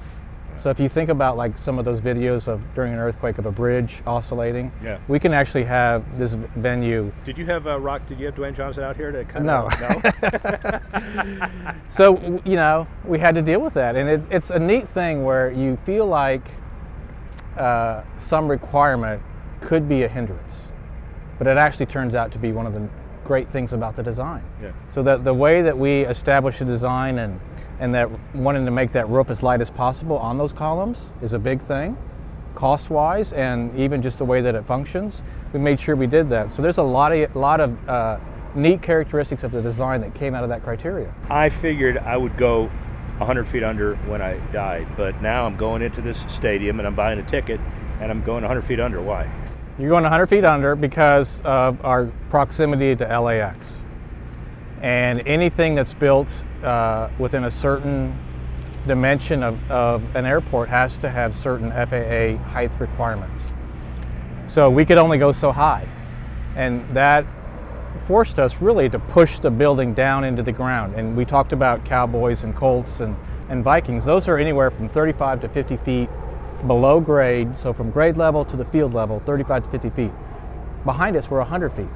So 0.57 0.71
if 0.71 0.81
you 0.81 0.89
think 0.89 1.11
about 1.11 1.37
like 1.37 1.59
some 1.59 1.79
of 1.79 1.85
those 1.85 2.01
videos 2.01 2.49
of 2.49 2.63
during 2.75 2.95
an 2.95 2.99
earthquake 2.99 3.37
of 3.37 3.45
a 3.45 3.53
bridge 3.53 4.03
oscillating, 4.07 4.73
Yeah. 4.83 4.97
we 5.07 5.21
can 5.21 5.35
actually 5.35 5.65
have 5.65 6.19
this 6.19 6.33
venue. 6.33 7.13
Did 7.27 7.37
you 7.37 7.45
have 7.45 7.67
uh, 7.67 7.79
Rock? 7.79 8.07
Did 8.09 8.19
you 8.19 8.25
have 8.27 8.35
Dwayne 8.35 8.55
Johnson 8.57 8.85
out 8.85 8.97
here 8.97 9.13
to 9.13 9.23
kind 9.27 9.45
No. 9.45 9.69
of? 9.71 9.81
No. 11.15 11.51
So 11.89 12.41
you 12.47 12.57
know 12.57 12.87
we 13.05 13.19
had 13.19 13.35
to 13.35 13.43
deal 13.43 13.61
with 13.61 13.75
that, 13.75 13.97
and 13.97 14.09
it's 14.09 14.27
it's 14.31 14.49
a 14.49 14.59
neat 14.59 14.89
thing 14.89 15.25
where 15.25 15.51
you 15.53 15.77
feel 15.85 16.07
like 16.07 16.49
uh, 17.59 18.03
some 18.17 18.49
requirement 18.49 19.23
could 19.61 19.89
be 19.89 20.03
a 20.03 20.09
hindrance, 20.09 20.61
but 21.39 21.47
it 21.47 21.57
actually 21.57 21.87
turns 21.87 22.15
out 22.15 22.33
to 22.33 22.39
be 22.39 22.53
one 22.53 22.67
of 22.67 22.75
the 22.75 22.89
great 23.25 23.51
things 23.51 23.73
about 23.73 23.97
the 23.97 24.03
design. 24.03 24.43
Yeah. 24.63 24.73
So 24.89 25.03
that 25.03 25.25
the 25.25 25.35
way 25.35 25.63
that 25.63 25.77
we 25.77 26.03
established 26.03 26.61
the 26.61 26.65
design 26.65 27.19
and 27.19 27.41
and 27.79 27.95
that 27.95 28.09
wanting 28.35 28.65
to 28.65 28.71
make 28.71 28.93
that 28.93 29.09
roof 29.09 29.29
as 29.29 29.43
light 29.43 29.61
as 29.61 29.71
possible 29.71 30.17
on 30.17 30.39
those 30.39 30.53
columns 30.53 31.11
is 31.21 31.35
a 31.35 31.39
big 31.39 31.61
thing, 31.61 31.97
cost 32.55 32.89
wise, 32.89 33.35
and 33.35 33.77
even 33.79 34.01
just 34.01 34.19
the 34.19 34.25
way 34.25 34.41
that 34.41 34.55
it 34.55 34.65
functions. 34.65 35.23
We 35.53 35.61
made 35.61 35.79
sure 35.79 35.95
we 35.95 36.07
did 36.07 36.31
that. 36.31 36.53
So 36.53 36.63
there's 36.63 36.79
a 36.79 36.83
lot 36.83 37.13
of 37.13 37.37
lot 37.37 37.61
of 37.61 37.89
uh, 37.89 38.19
neat 38.55 38.81
characteristics 38.81 39.45
of 39.45 39.53
the 39.53 39.61
design 39.61 40.01
that 40.01 40.15
came 40.15 40.35
out 40.35 40.43
of 40.43 40.49
that 40.49 40.63
criteria. 40.63 41.13
I 41.29 41.51
figured 41.51 41.99
I 41.99 42.17
would 42.17 42.37
go 42.39 42.71
100 43.19 43.49
feet 43.49 43.63
under 43.63 43.97
when 44.07 44.21
I 44.21 44.39
died, 44.53 44.89
but 44.97 45.21
now 45.23 45.47
I'm 45.47 45.57
going 45.57 45.83
into 45.83 46.03
this 46.03 46.25
stadium 46.29 46.79
and 46.79 46.87
I'm 46.87 46.95
buying 46.95 47.19
a 47.19 47.23
ticket 47.23 47.61
and 48.01 48.11
I'm 48.11 48.23
going 48.23 48.43
100 48.43 48.63
feet 48.63 48.81
under. 48.81 49.01
Why? 49.01 49.31
You're 49.79 49.91
going 49.91 50.05
100 50.05 50.27
feet 50.27 50.45
under 50.45 50.77
because 50.77 51.41
of 51.43 51.83
our 51.85 52.07
proximity 52.31 52.97
to 52.97 53.21
LAX. 53.21 53.79
And 54.83 55.27
anything 55.27 55.75
that's 55.75 55.95
built 55.95 56.33
uh, 56.63 57.09
within 57.19 57.45
a 57.45 57.51
certain 57.51 58.19
dimension 58.87 59.43
of, 59.43 59.71
of 59.71 60.17
an 60.17 60.27
airport 60.27 60.69
has 60.69 60.97
to 60.99 61.11
have 61.11 61.35
certain 61.35 61.71
FAA 61.71 62.43
height 62.51 62.79
requirements. 62.79 63.45
So 64.47 64.71
we 64.71 64.85
could 64.85 64.99
only 64.99 65.19
go 65.19 65.33
so 65.33 65.53
high. 65.53 65.89
And 66.55 66.89
that 66.95 67.27
forced 68.01 68.39
us 68.39 68.61
really 68.61 68.89
to 68.89 68.99
push 68.99 69.39
the 69.39 69.51
building 69.51 69.95
down 69.95 70.25
into 70.25 70.43
the 70.43 70.53
ground. 70.53 70.95
And 70.95 71.17
we 71.17 71.25
talked 71.25 71.53
about 71.53 71.85
Cowboys 71.85 72.45
and 72.45 72.55
Colts 72.55 73.01
and, 73.01 73.17
and 73.49 73.63
Vikings. 73.63 74.05
Those 74.05 74.29
are 74.29 74.39
anywhere 74.39 74.71
from 74.71 74.89
35 74.89 75.41
to 75.43 75.49
50 75.49 75.77
feet 75.79 76.09
below 76.67 77.01
grade, 77.01 77.57
so 77.57 77.73
from 77.73 77.91
grade 77.91 78.17
level 78.17 78.45
to 78.45 78.57
the 78.57 78.65
field 78.65 78.95
level, 78.95 79.21
35 79.21 79.65
to 79.65 79.71
50 79.71 79.91
feet. 79.91 80.13
Behind 80.85 81.17
us, 81.17 81.31
we're 81.31 81.39
100 81.39 81.73
feet 81.73 81.89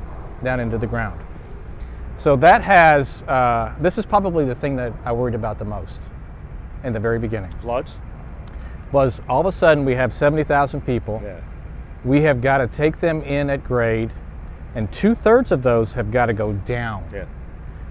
down 0.45 0.61
into 0.61 0.79
the 0.79 0.87
ground. 0.87 1.21
So 2.17 2.37
that 2.37 2.63
has, 2.63 3.23
uh, 3.23 3.75
this 3.81 3.97
is 3.97 4.05
probably 4.05 4.45
the 4.45 4.55
thing 4.55 4.77
that 4.77 4.93
I 5.05 5.13
worried 5.13 5.35
about 5.35 5.59
the 5.59 5.65
most 5.65 6.03
in 6.85 6.93
the 6.93 7.01
very 7.01 7.19
beginning, 7.19 7.53
Floods? 7.63 7.93
was 8.93 9.21
all 9.29 9.41
of 9.41 9.47
a 9.47 9.53
sudden 9.53 9.85
we 9.85 9.95
have 9.95 10.13
70,000 10.13 10.81
people. 10.85 11.21
Yeah. 11.23 11.41
We 12.05 12.23
have 12.23 12.41
got 12.41 12.59
to 12.59 12.67
take 12.67 12.99
them 13.01 13.23
in 13.23 13.51
at 13.51 13.63
grade, 13.63 14.11
and 14.75 14.91
two 14.93 15.15
thirds 15.15 15.53
of 15.53 15.63
those 15.63 15.95
have 15.95 16.11
got 16.11 16.27
to 16.27 16.33
go 16.33 16.53
down. 16.53 17.09
Yeah. 17.13 17.27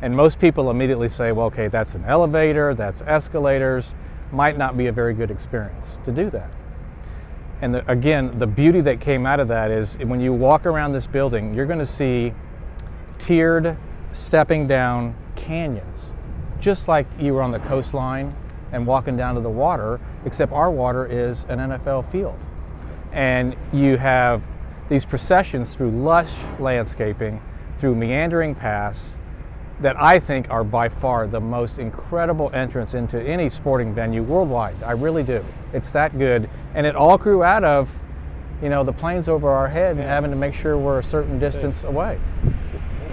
And 0.01 0.15
most 0.15 0.39
people 0.39 0.69
immediately 0.69 1.09
say, 1.09 1.31
well, 1.31 1.47
okay, 1.47 1.67
that's 1.67 1.95
an 1.95 2.05
elevator, 2.05 2.73
that's 2.73 3.01
escalators. 3.01 3.95
Might 4.31 4.57
not 4.57 4.77
be 4.77 4.87
a 4.87 4.91
very 4.91 5.13
good 5.13 5.31
experience 5.31 5.97
to 6.05 6.11
do 6.11 6.29
that. 6.29 6.49
And 7.61 7.75
the, 7.75 7.91
again, 7.91 8.37
the 8.37 8.47
beauty 8.47 8.79
that 8.81 9.01
came 9.01 9.25
out 9.25 9.41
of 9.41 9.49
that 9.49 9.71
is 9.71 9.97
when 9.97 10.21
you 10.21 10.31
walk 10.31 10.65
around 10.65 10.93
this 10.93 11.07
building, 11.07 11.53
you're 11.53 11.65
going 11.65 11.79
to 11.79 11.85
see 11.85 12.33
tiered, 13.17 13.75
stepping 14.13 14.67
down 14.67 15.15
canyons, 15.35 16.13
just 16.59 16.87
like 16.87 17.05
you 17.19 17.33
were 17.33 17.41
on 17.41 17.51
the 17.51 17.59
coastline 17.59 18.33
and 18.71 18.85
walking 18.85 19.17
down 19.17 19.35
to 19.35 19.41
the 19.41 19.49
water, 19.49 19.99
except 20.25 20.53
our 20.53 20.71
water 20.71 21.05
is 21.05 21.43
an 21.49 21.59
NFL 21.59 22.09
field. 22.09 22.39
And 23.11 23.57
you 23.73 23.97
have 23.97 24.43
these 24.89 25.05
processions 25.05 25.75
through 25.75 25.91
lush 25.91 26.35
landscaping, 26.59 27.41
through 27.77 27.95
meandering 27.95 28.55
paths, 28.55 29.17
that 29.79 29.95
I 30.01 30.19
think 30.19 30.49
are 30.49 30.63
by 30.63 30.89
far 30.89 31.25
the 31.25 31.39
most 31.39 31.79
incredible 31.79 32.51
entrance 32.53 32.95
into 32.95 33.21
any 33.21 33.47
sporting 33.47 33.93
venue 33.93 34.23
worldwide. 34.23 34.81
I 34.83 34.91
really 34.91 35.23
do. 35.23 35.45
It's 35.71 35.91
that 35.91 36.17
good, 36.17 36.49
and 36.73 36.85
it 36.85 36.95
all 36.95 37.17
grew 37.17 37.43
out 37.43 37.63
of, 37.63 37.89
you 38.61 38.67
know, 38.67 38.83
the 38.83 38.91
planes 38.91 39.29
over 39.29 39.49
our 39.49 39.69
head 39.69 39.91
and 39.91 40.01
having 40.01 40.31
to 40.31 40.37
make 40.37 40.53
sure 40.53 40.77
we're 40.77 40.99
a 40.99 41.03
certain 41.03 41.39
distance 41.39 41.83
away. 41.83 42.19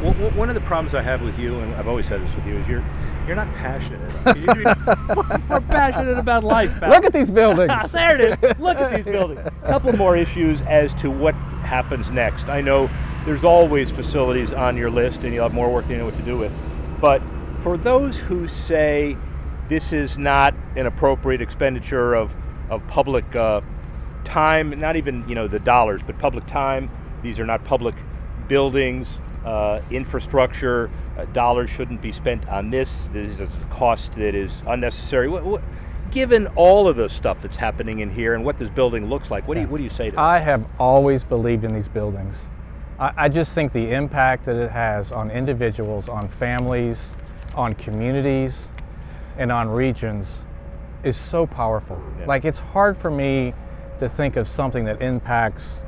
One 0.01 0.49
of 0.49 0.55
the 0.55 0.61
problems 0.62 0.95
I 0.95 1.03
have 1.03 1.23
with 1.23 1.39
you, 1.39 1.61
and 1.61 1.75
I've 1.77 1.89
always 1.89 2.07
had 2.07 2.21
this 2.21 2.35
with 2.35 2.47
you, 2.47 2.57
is 2.57 2.67
you're 2.67 2.85
you're 3.27 3.37
not 3.37 3.53
passionate 3.55 4.01
enough. 4.01 4.37
You 4.37 4.47
need 4.47 4.65
be 4.65 5.45
more 5.49 5.61
passionate 5.62 6.17
about 6.17 6.45
life. 6.45 6.79
pal. 6.79 6.91
Look 6.91 7.05
at 7.05 7.12
these 7.12 7.31
buildings. 7.31 7.73
there 7.93 8.15
it 8.15 8.21
is. 8.21 8.59
Look 8.61 8.79
at 8.79 8.95
these 8.95 9.05
buildings. 9.05 9.41
A 9.45 9.67
couple 9.67 9.93
more 9.95 10.17
issues 10.17 10.62
as 10.62 10.95
to 10.95 11.11
what 11.11 11.35
happens 11.66 12.11
next. 12.11 12.48
I 12.48 12.61
know 12.61 12.88
there's 13.24 13.44
always 13.44 13.90
facilities 13.90 14.52
on 14.52 14.76
your 14.76 14.90
list, 14.90 15.24
and 15.24 15.35
you'll 15.35 15.42
have 15.42 15.55
more 15.55 15.70
work 15.70 15.85
than 15.85 15.92
you 15.92 15.98
know 15.98 16.07
what 16.07 16.16
to 16.16 16.22
do 16.22 16.38
with. 16.38 16.52
But 17.00 17.20
for 17.61 17.76
those 17.76 18.16
who 18.16 18.48
say 18.48 19.16
this 19.68 19.92
is 19.92 20.16
not 20.16 20.55
an 20.76 20.87
appropriate 20.87 21.40
expenditure 21.40 22.14
of 22.14 22.37
of 22.70 22.87
public 22.87 23.37
uh, 23.37 23.61
time, 24.24 24.70
not 24.79 24.96
even 24.96 25.29
you 25.29 25.35
know 25.35 25.48
the 25.48 25.59
dollars, 25.59 26.02
but 26.02 26.18
public 26.18 26.46
time. 26.46 26.90
These 27.22 27.40
are 27.40 27.46
not 27.46 27.64
public 27.64 27.94
buildings, 28.48 29.09
uh, 29.44 29.81
infrastructure. 29.90 30.90
Uh, 31.16 31.24
dollars 31.26 31.70
shouldn't 31.70 32.02
be 32.02 32.12
spent 32.12 32.46
on 32.48 32.70
this. 32.70 33.09
This 33.09 33.40
is 33.40 33.40
a 33.40 33.48
cost 33.70 34.12
that 34.14 34.35
is 34.35 34.62
unnecessary. 34.66 35.29
What, 35.29 35.44
what, 35.44 35.62
given 36.11 36.47
all 36.49 36.88
of 36.88 36.97
the 36.97 37.09
stuff 37.09 37.42
that's 37.42 37.57
happening 37.57 38.01
in 38.01 38.11
here 38.11 38.35
and 38.35 38.45
what 38.45 38.59
this 38.59 38.71
building 38.71 39.09
looks 39.09 39.31
like, 39.31 39.47
what 39.49 39.55
do 39.55 39.61
you 39.61 39.66
what 39.66 39.79
do 39.79 39.85
you 39.85 39.90
say 39.90 40.11
to 40.11 40.16
that? 40.16 40.23
I 40.23 40.38
have 40.38 40.66
always 40.79 41.25
believed 41.25 41.64
in 41.64 41.73
these 41.73 41.88
buildings. 41.88 42.49
I, 42.99 43.12
I 43.16 43.29
just 43.29 43.55
think 43.55 43.73
the 43.73 43.92
impact 43.92 44.45
that 44.47 44.57
it 44.57 44.71
has 44.71 45.12
on 45.12 45.31
individuals, 45.31 46.09
on 46.09 46.29
families, 46.29 47.12
on 47.55 47.75
communities, 47.75 48.69
and 49.38 49.53
on 49.53 49.69
regions 49.69 50.45
is 51.03 51.16
so 51.16 51.47
powerful. 51.47 52.03
Yeah. 52.19 52.27
Like, 52.27 52.45
it's 52.45 52.59
hard 52.59 52.97
for 52.97 53.11
me 53.11 53.55
to 54.01 54.09
think 54.09 54.37
of 54.37 54.49
something 54.49 54.85
that 54.85 55.01
impacts 55.01 55.83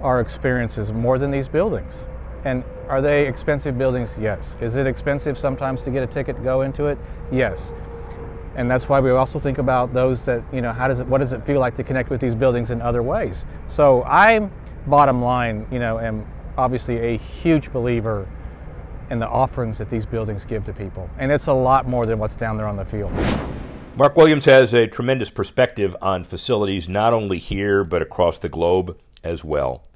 our 0.00 0.20
experiences 0.20 0.92
more 0.92 1.18
than 1.18 1.30
these 1.30 1.48
buildings. 1.48 2.06
And 2.44 2.62
are 2.88 3.00
they 3.00 3.26
expensive 3.26 3.78
buildings? 3.78 4.16
Yes. 4.20 4.56
Is 4.60 4.76
it 4.76 4.86
expensive 4.86 5.38
sometimes 5.38 5.82
to 5.82 5.90
get 5.90 6.02
a 6.02 6.06
ticket 6.06 6.36
to 6.36 6.42
go 6.42 6.60
into 6.60 6.86
it? 6.86 6.98
Yes. 7.32 7.72
And 8.56 8.70
that's 8.70 8.88
why 8.88 9.00
we 9.00 9.10
also 9.10 9.38
think 9.38 9.58
about 9.58 9.92
those 9.92 10.24
that, 10.26 10.42
you 10.52 10.60
know, 10.60 10.72
how 10.72 10.88
does 10.88 11.00
it, 11.00 11.06
what 11.06 11.18
does 11.18 11.32
it 11.32 11.44
feel 11.44 11.60
like 11.60 11.74
to 11.76 11.84
connect 11.84 12.10
with 12.10 12.20
these 12.20 12.34
buildings 12.34 12.70
in 12.70 12.80
other 12.80 13.02
ways? 13.02 13.44
So 13.68 14.04
I'm, 14.04 14.52
bottom 14.86 15.22
line, 15.22 15.66
you 15.70 15.78
know, 15.78 15.98
am 15.98 16.26
obviously 16.56 16.98
a 16.98 17.16
huge 17.16 17.72
believer 17.72 18.28
in 19.10 19.18
the 19.18 19.28
offerings 19.28 19.78
that 19.78 19.90
these 19.90 20.06
buildings 20.06 20.44
give 20.44 20.64
to 20.66 20.72
people. 20.72 21.10
And 21.18 21.32
it's 21.32 21.46
a 21.46 21.52
lot 21.52 21.88
more 21.88 22.06
than 22.06 22.18
what's 22.18 22.36
down 22.36 22.56
there 22.56 22.68
on 22.68 22.76
the 22.76 22.84
field. 22.84 23.12
Mark 23.96 24.16
Williams 24.16 24.44
has 24.46 24.74
a 24.74 24.86
tremendous 24.86 25.30
perspective 25.30 25.96
on 26.02 26.24
facilities 26.24 26.88
not 26.88 27.12
only 27.12 27.38
here 27.38 27.84
but 27.84 28.02
across 28.02 28.38
the 28.38 28.48
globe 28.48 28.98
as 29.22 29.44
well. 29.44 29.86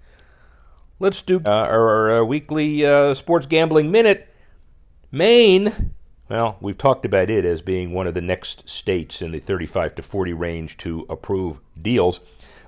Let's 1.01 1.23
do 1.23 1.41
uh, 1.45 1.49
our, 1.49 2.11
our 2.11 2.25
weekly 2.25 2.85
uh, 2.85 3.15
sports 3.15 3.47
gambling 3.47 3.91
minute. 3.91 4.29
Maine, 5.11 5.95
well, 6.29 6.57
we've 6.61 6.79
talked 6.79 7.05
about 7.05 7.31
it 7.31 7.45
as 7.45 7.63
being 7.63 7.93
one 7.93 8.07
of 8.07 8.15
the 8.15 8.21
next 8.21 8.69
states 8.69 9.23
in 9.23 9.33
the 9.33 9.41
35 9.41 9.95
to 9.97 10.03
40 10.03 10.33
range 10.35 10.77
to 10.79 11.07
approve 11.09 11.61
deals, 11.81 12.21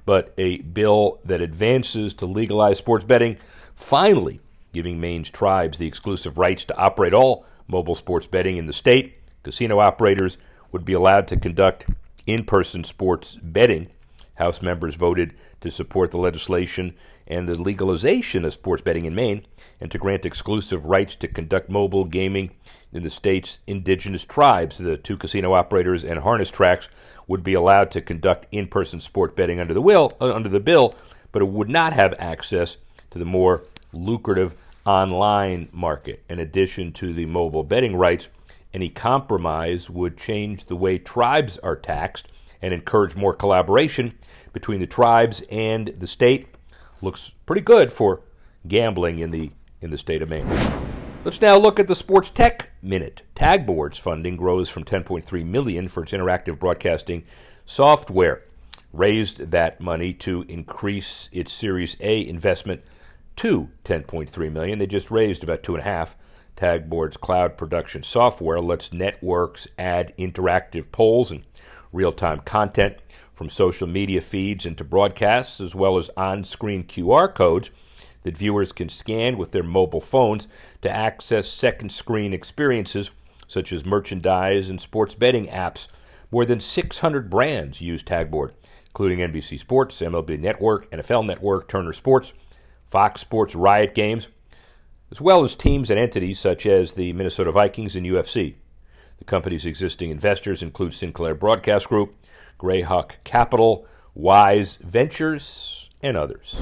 but 0.06 0.32
a 0.38 0.58
bill 0.58 1.18
that 1.24 1.40
advances 1.40 2.14
to 2.14 2.26
legalize 2.26 2.78
sports 2.78 3.04
betting 3.04 3.36
finally 3.74 4.40
giving 4.72 5.00
Maine's 5.00 5.30
tribes 5.30 5.78
the 5.78 5.86
exclusive 5.86 6.38
rights 6.38 6.64
to 6.64 6.76
operate 6.76 7.14
all 7.14 7.44
mobile 7.66 7.94
sports 7.94 8.26
betting 8.26 8.56
in 8.56 8.66
the 8.66 8.72
state. 8.72 9.14
Casino 9.42 9.78
operators 9.78 10.38
would 10.72 10.84
be 10.84 10.92
allowed 10.92 11.26
to 11.28 11.36
conduct 11.36 11.86
in 12.26 12.44
person 12.44 12.84
sports 12.84 13.36
betting. 13.42 13.88
House 14.36 14.62
members 14.62 14.94
voted 14.94 15.34
to 15.60 15.70
support 15.70 16.10
the 16.10 16.18
legislation 16.18 16.94
and 17.26 17.48
the 17.48 17.60
legalization 17.60 18.44
of 18.44 18.52
sports 18.52 18.82
betting 18.82 19.04
in 19.04 19.14
Maine 19.14 19.44
and 19.80 19.90
to 19.90 19.98
grant 19.98 20.26
exclusive 20.26 20.86
rights 20.86 21.16
to 21.16 21.28
conduct 21.28 21.70
mobile 21.70 22.04
gaming 22.04 22.50
in 22.92 23.02
the 23.02 23.10
state's 23.10 23.58
indigenous 23.66 24.24
tribes. 24.24 24.78
The 24.78 24.96
two 24.96 25.16
casino 25.16 25.52
operators 25.54 26.04
and 26.04 26.20
harness 26.20 26.50
tracks 26.50 26.88
would 27.26 27.42
be 27.42 27.54
allowed 27.54 27.90
to 27.92 28.00
conduct 28.00 28.46
in 28.50 28.66
person 28.66 29.00
sport 29.00 29.36
betting 29.36 29.60
under 29.60 29.74
the 29.74 29.80
will 29.80 30.16
uh, 30.20 30.34
under 30.34 30.48
the 30.48 30.60
bill, 30.60 30.94
but 31.32 31.42
it 31.42 31.48
would 31.48 31.68
not 31.68 31.92
have 31.92 32.14
access 32.18 32.76
to 33.10 33.18
the 33.18 33.24
more 33.24 33.62
lucrative 33.92 34.54
online 34.84 35.68
market. 35.72 36.22
In 36.28 36.38
addition 36.38 36.92
to 36.94 37.12
the 37.12 37.26
mobile 37.26 37.64
betting 37.64 37.96
rights, 37.96 38.28
any 38.72 38.88
compromise 38.88 39.90
would 39.90 40.16
change 40.16 40.64
the 40.64 40.76
way 40.76 40.98
tribes 40.98 41.58
are 41.58 41.76
taxed 41.76 42.28
and 42.62 42.72
encourage 42.74 43.16
more 43.16 43.34
collaboration 43.34 44.12
between 44.52 44.80
the 44.80 44.86
tribes 44.86 45.42
and 45.50 45.94
the 45.98 46.06
state. 46.06 46.48
Looks 47.02 47.32
pretty 47.46 47.62
good 47.62 47.92
for 47.92 48.22
gambling 48.66 49.18
in 49.18 49.30
the 49.30 49.50
in 49.80 49.90
the 49.90 49.98
state 49.98 50.22
of 50.22 50.28
Maine. 50.28 50.48
Let's 51.24 51.42
now 51.42 51.56
look 51.56 51.78
at 51.78 51.86
the 51.86 51.94
Sports 51.94 52.30
Tech 52.30 52.72
Minute. 52.82 53.22
Tagboard's 53.34 53.98
funding 53.98 54.36
grows 54.36 54.70
from 54.70 54.84
10.3 54.84 55.44
million 55.44 55.88
for 55.88 56.02
its 56.02 56.12
interactive 56.12 56.58
broadcasting 56.58 57.24
software. 57.66 58.42
Raised 58.92 59.50
that 59.50 59.80
money 59.80 60.12
to 60.14 60.42
increase 60.48 61.28
its 61.30 61.52
Series 61.52 61.96
A 62.00 62.26
investment 62.26 62.82
to 63.36 63.68
10.3 63.84 64.52
million. 64.52 64.78
They 64.78 64.86
just 64.86 65.10
raised 65.10 65.42
about 65.42 65.62
two 65.62 65.74
and 65.74 65.82
a 65.82 65.84
half. 65.84 66.16
Tagboard's 66.56 67.16
cloud 67.16 67.56
production 67.56 68.02
software 68.02 68.60
lets 68.60 68.92
networks 68.92 69.68
add 69.78 70.14
interactive 70.18 70.90
polls 70.90 71.30
and 71.30 71.42
real-time 71.92 72.40
content 72.40 72.96
from 73.34 73.48
social 73.48 73.86
media 73.86 74.20
feeds 74.20 74.66
into 74.66 74.84
broadcasts, 74.84 75.60
as 75.60 75.74
well 75.74 75.96
as 75.96 76.10
on-screen 76.16 76.84
QR 76.84 77.34
codes 77.34 77.70
that 78.22 78.36
viewers 78.36 78.72
can 78.72 78.88
scan 78.88 79.38
with 79.38 79.52
their 79.52 79.62
mobile 79.62 80.00
phones 80.00 80.48
to 80.82 80.90
access 80.90 81.48
second 81.48 81.90
screen 81.90 82.32
experiences 82.32 83.10
such 83.50 83.72
as 83.72 83.84
merchandise 83.84 84.70
and 84.70 84.80
sports 84.80 85.16
betting 85.16 85.48
apps. 85.48 85.88
More 86.30 86.44
than 86.44 86.60
600 86.60 87.28
brands 87.28 87.80
use 87.80 88.04
Tagboard, 88.04 88.52
including 88.86 89.18
NBC 89.18 89.58
Sports, 89.58 90.00
MLB 90.00 90.38
Network, 90.38 90.88
NFL 90.92 91.26
Network, 91.26 91.68
Turner 91.68 91.92
Sports, 91.92 92.32
Fox 92.86 93.20
Sports 93.20 93.56
Riot 93.56 93.94
Games, 93.94 94.28
as 95.10 95.20
well 95.20 95.42
as 95.42 95.56
teams 95.56 95.90
and 95.90 95.98
entities 95.98 96.38
such 96.38 96.64
as 96.64 96.92
the 96.92 97.12
Minnesota 97.12 97.50
Vikings 97.50 97.96
and 97.96 98.06
UFC. 98.06 98.54
The 99.18 99.24
company's 99.24 99.66
existing 99.66 100.10
investors 100.10 100.62
include 100.62 100.94
Sinclair 100.94 101.34
Broadcast 101.34 101.88
Group, 101.88 102.14
Grayhawk 102.58 103.14
Capital, 103.24 103.84
Wise 104.14 104.76
Ventures, 104.76 105.88
and 106.00 106.16
others. 106.16 106.56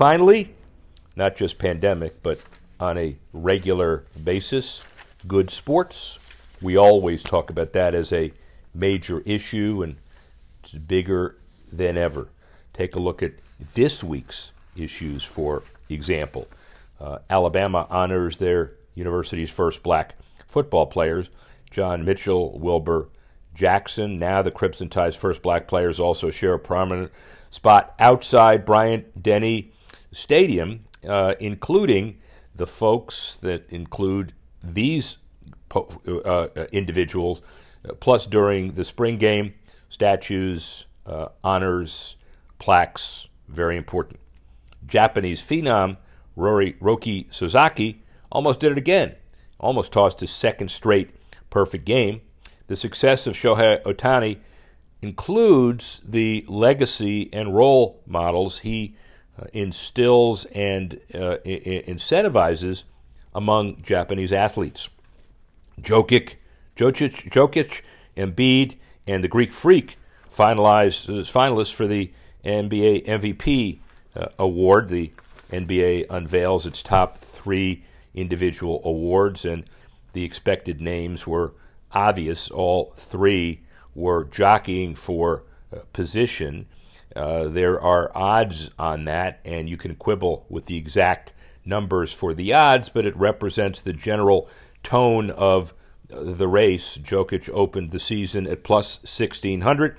Finally, 0.00 0.54
not 1.14 1.36
just 1.36 1.58
pandemic, 1.58 2.22
but 2.22 2.42
on 2.80 2.96
a 2.96 3.18
regular 3.34 4.06
basis, 4.24 4.80
good 5.28 5.50
sports. 5.50 6.18
We 6.62 6.74
always 6.74 7.22
talk 7.22 7.50
about 7.50 7.74
that 7.74 7.94
as 7.94 8.10
a 8.10 8.32
major 8.72 9.20
issue 9.26 9.82
and 9.82 9.96
it's 10.64 10.72
bigger 10.72 11.36
than 11.70 11.98
ever. 11.98 12.28
Take 12.72 12.96
a 12.96 12.98
look 12.98 13.22
at 13.22 13.32
this 13.74 14.02
week's 14.02 14.52
issues, 14.74 15.22
for 15.22 15.64
example. 15.90 16.48
Uh, 16.98 17.18
Alabama 17.28 17.86
honors 17.90 18.38
their 18.38 18.72
university's 18.94 19.50
first 19.50 19.82
black 19.82 20.14
football 20.46 20.86
players, 20.86 21.28
John 21.70 22.06
Mitchell, 22.06 22.58
Wilbur 22.58 23.08
Jackson. 23.54 24.18
Now 24.18 24.40
the 24.40 24.50
Crimson 24.50 24.88
Tide's 24.88 25.16
first 25.16 25.42
black 25.42 25.68
players 25.68 26.00
also 26.00 26.30
share 26.30 26.54
a 26.54 26.58
prominent 26.58 27.12
spot 27.50 27.94
outside 27.98 28.64
Bryant 28.64 29.22
Denny 29.22 29.72
Stadium, 30.12 30.84
uh, 31.08 31.34
including 31.40 32.18
the 32.54 32.66
folks 32.66 33.36
that 33.42 33.68
include 33.70 34.32
these 34.62 35.18
uh, 35.74 35.80
uh 36.08 36.46
individuals, 36.72 37.42
uh, 37.88 37.94
plus 37.94 38.26
during 38.26 38.72
the 38.72 38.84
spring 38.84 39.18
game, 39.18 39.54
statues, 39.88 40.84
uh, 41.06 41.28
honors, 41.42 42.16
plaques, 42.58 43.28
very 43.48 43.76
important. 43.76 44.20
Japanese 44.86 45.42
phenom 45.42 45.96
Rory 46.36 46.74
Roki 46.80 47.32
Sasaki 47.32 48.02
almost 48.30 48.60
did 48.60 48.72
it 48.72 48.78
again, 48.78 49.14
almost 49.58 49.92
tossed 49.92 50.20
his 50.20 50.30
second 50.30 50.70
straight 50.70 51.10
perfect 51.50 51.84
game. 51.84 52.20
The 52.68 52.76
success 52.76 53.26
of 53.26 53.34
Shohei 53.34 53.82
Ohtani 53.82 54.38
includes 55.02 56.02
the 56.06 56.44
legacy 56.48 57.28
and 57.32 57.54
role 57.54 58.02
models 58.06 58.58
he 58.60 58.94
instills 59.52 60.44
and 60.46 61.00
uh, 61.14 61.36
incentivizes 61.44 62.84
among 63.34 63.82
Japanese 63.82 64.32
athletes. 64.32 64.88
Jokic, 65.80 66.34
Jokic, 66.76 67.30
Jokic, 67.30 67.82
Embiid, 68.16 68.76
and 69.06 69.24
the 69.24 69.28
Greek 69.28 69.52
Freak 69.52 69.96
finalized 70.30 71.08
as 71.18 71.30
finalists 71.30 71.74
for 71.74 71.86
the 71.86 72.12
NBA 72.44 73.06
MVP 73.06 73.78
uh, 74.14 74.28
award. 74.38 74.88
The 74.88 75.12
NBA 75.50 76.06
unveils 76.10 76.66
its 76.66 76.82
top 76.82 77.18
three 77.18 77.84
individual 78.14 78.80
awards, 78.84 79.44
and 79.44 79.64
the 80.12 80.24
expected 80.24 80.80
names 80.80 81.26
were 81.26 81.52
obvious. 81.92 82.50
All 82.50 82.92
three 82.96 83.62
were 83.94 84.24
jockeying 84.24 84.94
for 84.94 85.44
uh, 85.74 85.80
position. 85.92 86.66
Uh, 87.14 87.44
there 87.48 87.80
are 87.80 88.16
odds 88.16 88.70
on 88.78 89.04
that, 89.04 89.40
and 89.44 89.68
you 89.68 89.76
can 89.76 89.96
quibble 89.96 90.46
with 90.48 90.66
the 90.66 90.76
exact 90.76 91.32
numbers 91.64 92.12
for 92.12 92.34
the 92.34 92.52
odds, 92.52 92.88
but 92.88 93.06
it 93.06 93.16
represents 93.16 93.80
the 93.80 93.92
general 93.92 94.48
tone 94.82 95.30
of 95.30 95.74
uh, 96.12 96.22
the 96.22 96.48
race. 96.48 96.98
Jokic 96.98 97.48
opened 97.52 97.90
the 97.90 97.98
season 97.98 98.46
at 98.46 98.64
plus 98.64 98.98
1600. 98.98 99.98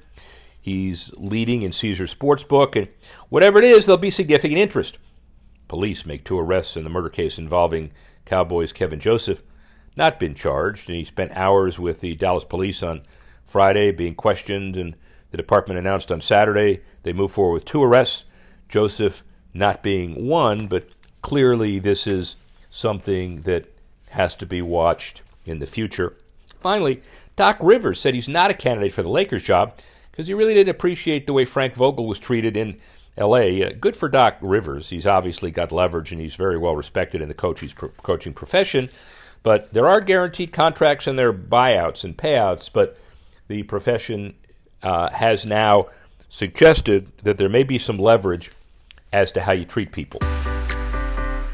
He's 0.59 1.11
leading 1.17 1.63
in 1.63 1.71
Caesar 1.71 2.05
Sportsbook, 2.05 2.75
and 2.75 2.87
whatever 3.29 3.57
it 3.57 3.65
is, 3.65 3.85
there'll 3.85 3.97
be 3.97 4.11
significant 4.11 4.59
interest. 4.59 4.97
Police 5.67 6.05
make 6.05 6.23
two 6.23 6.37
arrests 6.37 6.77
in 6.77 6.83
the 6.83 6.89
murder 6.89 7.09
case 7.09 7.37
involving 7.37 7.91
Cowboys 8.25 8.71
Kelvin 8.71 8.99
Joseph. 8.99 9.41
Not 9.95 10.19
been 10.19 10.35
charged, 10.35 10.87
and 10.87 10.97
he 10.97 11.03
spent 11.03 11.31
hours 11.31 11.79
with 11.79 11.99
the 12.01 12.15
Dallas 12.15 12.45
police 12.45 12.83
on 12.83 13.01
Friday 13.45 13.91
being 13.91 14.15
questioned, 14.15 14.77
and 14.77 14.95
the 15.31 15.37
department 15.37 15.79
announced 15.79 16.11
on 16.11 16.21
Saturday 16.21 16.81
they 17.03 17.13
move 17.13 17.31
forward 17.31 17.53
with 17.53 17.65
two 17.65 17.83
arrests, 17.83 18.25
Joseph 18.69 19.23
not 19.53 19.81
being 19.81 20.27
one, 20.27 20.67
but 20.67 20.87
clearly 21.21 21.79
this 21.79 22.07
is 22.07 22.35
something 22.69 23.41
that 23.41 23.65
has 24.11 24.35
to 24.35 24.45
be 24.45 24.61
watched 24.61 25.21
in 25.45 25.59
the 25.59 25.65
future. 25.65 26.15
Finally, 26.59 27.01
Doc 27.35 27.57
Rivers 27.59 27.99
said 27.99 28.13
he's 28.13 28.27
not 28.27 28.51
a 28.51 28.55
candidate 28.55 28.93
for 28.93 29.03
the 29.03 29.09
Lakers 29.09 29.43
job 29.43 29.73
because 30.11 30.27
he 30.27 30.33
really 30.33 30.53
didn't 30.53 30.75
appreciate 30.75 31.25
the 31.25 31.33
way 31.33 31.45
Frank 31.45 31.73
Vogel 31.73 32.05
was 32.05 32.19
treated 32.19 32.55
in 32.55 32.79
L.A. 33.17 33.63
Uh, 33.63 33.71
good 33.79 33.95
for 33.95 34.09
Doc 34.09 34.37
Rivers. 34.41 34.89
He's 34.89 35.07
obviously 35.07 35.51
got 35.51 35.71
leverage 35.71 36.11
and 36.11 36.21
he's 36.21 36.35
very 36.35 36.57
well 36.57 36.75
respected 36.75 37.21
in 37.21 37.27
the 37.27 37.33
coaching 37.33 38.33
profession. 38.33 38.89
But 39.43 39.73
there 39.73 39.87
are 39.87 40.01
guaranteed 40.01 40.51
contracts 40.53 41.07
and 41.07 41.17
there 41.17 41.29
are 41.29 41.33
buyouts 41.33 42.03
and 42.03 42.15
payouts. 42.15 42.69
But 42.71 42.97
the 43.47 43.63
profession 43.63 44.35
uh, 44.83 45.09
has 45.09 45.45
now 45.45 45.87
suggested 46.29 47.11
that 47.23 47.37
there 47.37 47.49
may 47.49 47.63
be 47.63 47.77
some 47.77 47.97
leverage 47.97 48.51
as 49.11 49.31
to 49.33 49.41
how 49.41 49.53
you 49.53 49.65
treat 49.65 49.91
people. 49.91 50.19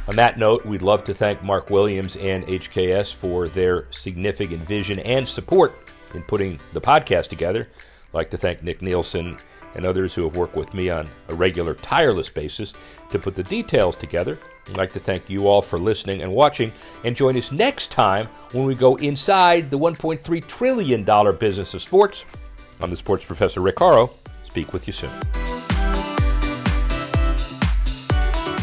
On 0.07 0.15
that 0.15 0.39
note, 0.39 0.65
we'd 0.65 0.81
love 0.81 1.03
to 1.05 1.13
thank 1.13 1.43
Mark 1.43 1.69
Williams 1.69 2.15
and 2.15 2.45
HKS 2.45 3.13
for 3.13 3.49
their 3.49 3.91
significant 3.91 4.65
vision 4.65 4.99
and 4.99 5.27
support 5.27 5.91
in 6.13 6.23
putting 6.23 6.59
the 6.71 6.79
podcast 6.79 7.27
together. 7.27 7.67
I'd 7.77 8.13
like 8.13 8.29
to 8.31 8.37
thank 8.37 8.63
Nick 8.63 8.81
Nielsen 8.81 9.37
and 9.75 9.85
others 9.85 10.13
who 10.13 10.23
have 10.23 10.37
worked 10.37 10.55
with 10.55 10.73
me 10.73 10.89
on 10.89 11.09
a 11.27 11.35
regular, 11.35 11.73
tireless 11.75 12.29
basis 12.29 12.73
to 13.11 13.19
put 13.19 13.35
the 13.35 13.43
details 13.43 13.95
together. 13.95 14.39
I'd 14.69 14.77
like 14.77 14.93
to 14.93 14.99
thank 14.99 15.29
you 15.29 15.47
all 15.47 15.61
for 15.61 15.77
listening 15.77 16.21
and 16.21 16.31
watching, 16.31 16.71
and 17.03 17.15
join 17.15 17.35
us 17.35 17.51
next 17.51 17.91
time 17.91 18.27
when 18.51 18.65
we 18.65 18.75
go 18.75 18.95
inside 18.95 19.69
the 19.69 19.79
$1.3 19.79 20.47
trillion 20.47 21.37
business 21.37 21.73
of 21.73 21.81
sports. 21.81 22.25
I'm 22.81 22.91
the 22.91 22.97
sports 22.97 23.25
professor 23.25 23.61
Rick 23.61 23.79
Horrow. 23.79 24.11
Speak 24.45 24.73
with 24.73 24.87
you 24.87 24.93
soon. 24.93 25.11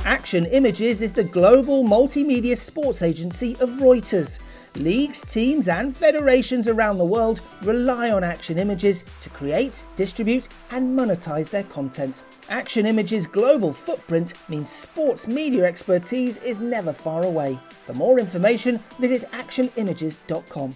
Action 0.07 0.45
Images 0.47 1.01
is 1.01 1.13
the 1.15 1.25
global 1.25 1.83
multimedia 1.83 2.59
sports 2.59 3.03
agency 3.03 3.53
of 3.61 3.71
Reuters. 3.71 4.39
Leagues, 4.75 5.23
teams, 5.23 5.69
and 5.69 5.97
federations 5.97 6.69
around 6.69 6.99
the 6.99 7.05
world 7.05 7.41
rely 7.63 8.11
on 8.11 8.23
Action 8.23 8.59
Images 8.59 9.05
to 9.23 9.31
create, 9.31 9.83
distribute, 9.97 10.49
and 10.71 10.99
monetize 10.99 11.49
their 11.49 11.63
content. 11.65 12.23
Action 12.51 12.85
Images' 12.85 13.27
global 13.27 13.73
footprint 13.73 14.35
means 14.49 14.69
sports 14.69 15.27
media 15.27 15.65
expertise 15.65 16.37
is 16.39 16.61
never 16.61 16.93
far 16.93 17.25
away. 17.25 17.59
For 17.87 17.95
more 17.95 18.19
information, 18.19 18.83
visit 18.99 19.31
actionimages.com. 19.33 20.75